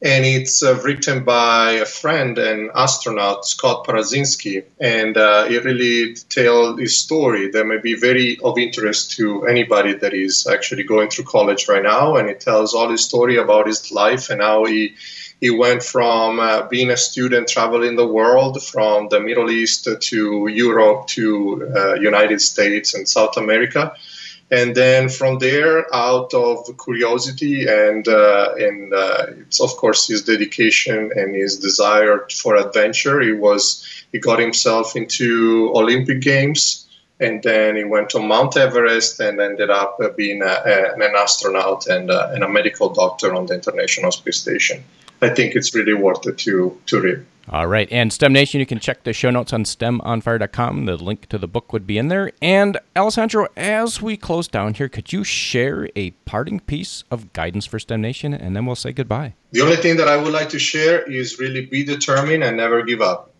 and 0.02 0.24
it's 0.24 0.62
uh, 0.62 0.80
written 0.82 1.22
by 1.22 1.72
a 1.72 1.84
friend 1.84 2.38
and 2.38 2.70
astronaut 2.74 3.44
Scott 3.44 3.86
Parazynski, 3.86 4.64
and 4.80 5.18
uh, 5.18 5.46
it 5.50 5.64
really 5.64 6.14
tells 6.30 6.80
his 6.80 6.96
story 6.96 7.50
that 7.50 7.66
may 7.66 7.78
be 7.78 7.94
very 7.94 8.38
of 8.42 8.56
interest 8.58 9.12
to 9.12 9.46
anybody 9.46 9.92
that 9.92 10.14
is 10.14 10.46
actually 10.46 10.82
going 10.82 11.10
through 11.10 11.24
college 11.24 11.68
right 11.68 11.82
now, 11.82 12.16
and 12.16 12.30
it 12.30 12.40
tells 12.40 12.74
all 12.74 12.88
his 12.88 13.04
story 13.04 13.36
about 13.36 13.66
his 13.66 13.92
life 13.92 14.30
and 14.30 14.40
how 14.40 14.64
he 14.64 14.94
he 15.40 15.50
went 15.50 15.82
from 15.82 16.40
uh, 16.40 16.66
being 16.68 16.90
a 16.90 16.96
student 16.96 17.48
traveling 17.48 17.96
the 17.96 18.06
world 18.06 18.62
from 18.62 19.08
the 19.08 19.20
Middle 19.20 19.50
East 19.50 19.86
to 20.00 20.46
Europe 20.48 21.06
to 21.08 21.72
uh, 21.76 21.94
United 21.94 22.40
States 22.40 22.94
and 22.94 23.08
South 23.08 23.36
America. 23.36 23.92
And 24.50 24.76
then 24.76 25.08
from 25.08 25.38
there, 25.40 25.92
out 25.94 26.32
of 26.32 26.70
curiosity 26.82 27.66
and 27.66 28.06
uh, 28.06 28.54
and 28.56 28.94
uh, 28.94 29.26
of 29.60 29.76
course 29.76 30.06
his 30.06 30.22
dedication 30.22 31.10
and 31.16 31.34
his 31.34 31.58
desire 31.58 32.26
for 32.32 32.54
adventure, 32.54 33.20
he 33.20 33.32
was 33.32 33.84
he 34.12 34.20
got 34.20 34.38
himself 34.38 34.94
into 34.94 35.72
Olympic 35.74 36.20
Games, 36.20 36.86
and 37.18 37.42
then 37.42 37.74
he 37.74 37.82
went 37.82 38.08
to 38.10 38.20
Mount 38.20 38.56
Everest 38.56 39.18
and 39.18 39.40
ended 39.40 39.68
up 39.68 39.98
being 40.16 40.42
a, 40.42 40.54
a, 40.64 40.94
an 40.94 41.14
astronaut 41.16 41.88
and, 41.88 42.10
uh, 42.10 42.30
and 42.32 42.44
a 42.44 42.48
medical 42.48 42.88
doctor 42.90 43.34
on 43.34 43.46
the 43.46 43.54
International 43.54 44.12
Space 44.12 44.38
Station. 44.38 44.84
I 45.22 45.30
think 45.30 45.54
it's 45.54 45.74
really 45.74 45.94
worth 45.94 46.26
it 46.26 46.38
to 46.38 46.80
to 46.86 47.00
read. 47.00 47.26
All 47.48 47.68
right. 47.68 47.86
And 47.92 48.12
STEM 48.12 48.32
Nation, 48.32 48.58
you 48.58 48.66
can 48.66 48.80
check 48.80 49.04
the 49.04 49.12
show 49.12 49.30
notes 49.30 49.52
on 49.52 49.62
STEMonfire.com. 49.62 50.86
The 50.86 50.96
link 50.96 51.26
to 51.26 51.38
the 51.38 51.46
book 51.46 51.72
would 51.72 51.86
be 51.86 51.96
in 51.96 52.08
there. 52.08 52.32
And 52.42 52.76
Alessandro, 52.96 53.46
as 53.56 54.02
we 54.02 54.16
close 54.16 54.48
down 54.48 54.74
here, 54.74 54.88
could 54.88 55.12
you 55.12 55.22
share 55.22 55.88
a 55.94 56.10
parting 56.24 56.58
piece 56.58 57.04
of 57.08 57.32
guidance 57.32 57.64
for 57.64 57.78
STEM 57.78 58.00
Nation? 58.00 58.34
And 58.34 58.56
then 58.56 58.66
we'll 58.66 58.74
say 58.74 58.92
goodbye. 58.92 59.34
The 59.52 59.60
only 59.60 59.76
thing 59.76 59.96
that 59.98 60.08
I 60.08 60.16
would 60.16 60.32
like 60.32 60.48
to 60.50 60.58
share 60.58 61.02
is 61.08 61.38
really 61.38 61.64
be 61.66 61.84
determined 61.84 62.42
and 62.42 62.56
never 62.56 62.82
give 62.82 63.00
up. 63.00 63.30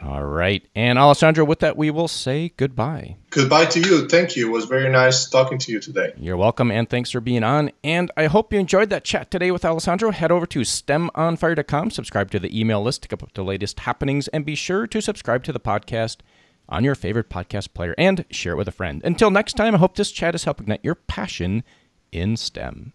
All 0.00 0.24
right. 0.24 0.64
And 0.76 0.98
Alessandro, 0.98 1.44
with 1.44 1.58
that, 1.58 1.76
we 1.76 1.90
will 1.90 2.06
say 2.06 2.52
goodbye. 2.56 3.16
Goodbye 3.30 3.66
to 3.66 3.80
you. 3.80 4.08
Thank 4.08 4.36
you. 4.36 4.48
It 4.48 4.52
was 4.52 4.66
very 4.66 4.88
nice 4.88 5.28
talking 5.28 5.58
to 5.58 5.72
you 5.72 5.80
today. 5.80 6.12
You're 6.16 6.36
welcome, 6.36 6.70
and 6.70 6.88
thanks 6.88 7.10
for 7.10 7.20
being 7.20 7.42
on. 7.42 7.72
And 7.82 8.10
I 8.16 8.26
hope 8.26 8.52
you 8.52 8.60
enjoyed 8.60 8.90
that 8.90 9.04
chat 9.04 9.30
today 9.30 9.50
with 9.50 9.64
Alessandro. 9.64 10.12
Head 10.12 10.30
over 10.30 10.46
to 10.46 10.60
STEMOnFire.com, 10.60 11.90
subscribe 11.90 12.30
to 12.30 12.38
the 12.38 12.58
email 12.58 12.82
list 12.82 13.02
to 13.02 13.08
keep 13.08 13.22
up 13.22 13.34
the 13.34 13.42
latest 13.42 13.80
happenings, 13.80 14.28
and 14.28 14.44
be 14.44 14.54
sure 14.54 14.86
to 14.86 15.02
subscribe 15.02 15.42
to 15.44 15.52
the 15.52 15.60
podcast 15.60 16.18
on 16.68 16.84
your 16.84 16.94
favorite 16.94 17.30
podcast 17.30 17.74
player 17.74 17.94
and 17.98 18.24
share 18.30 18.52
it 18.52 18.56
with 18.56 18.68
a 18.68 18.72
friend. 18.72 19.02
Until 19.04 19.30
next 19.30 19.54
time, 19.54 19.74
I 19.74 19.78
hope 19.78 19.96
this 19.96 20.12
chat 20.12 20.34
has 20.34 20.44
helped 20.44 20.60
ignite 20.60 20.84
your 20.84 20.94
passion 20.94 21.64
in 22.12 22.36
STEM. 22.36 22.92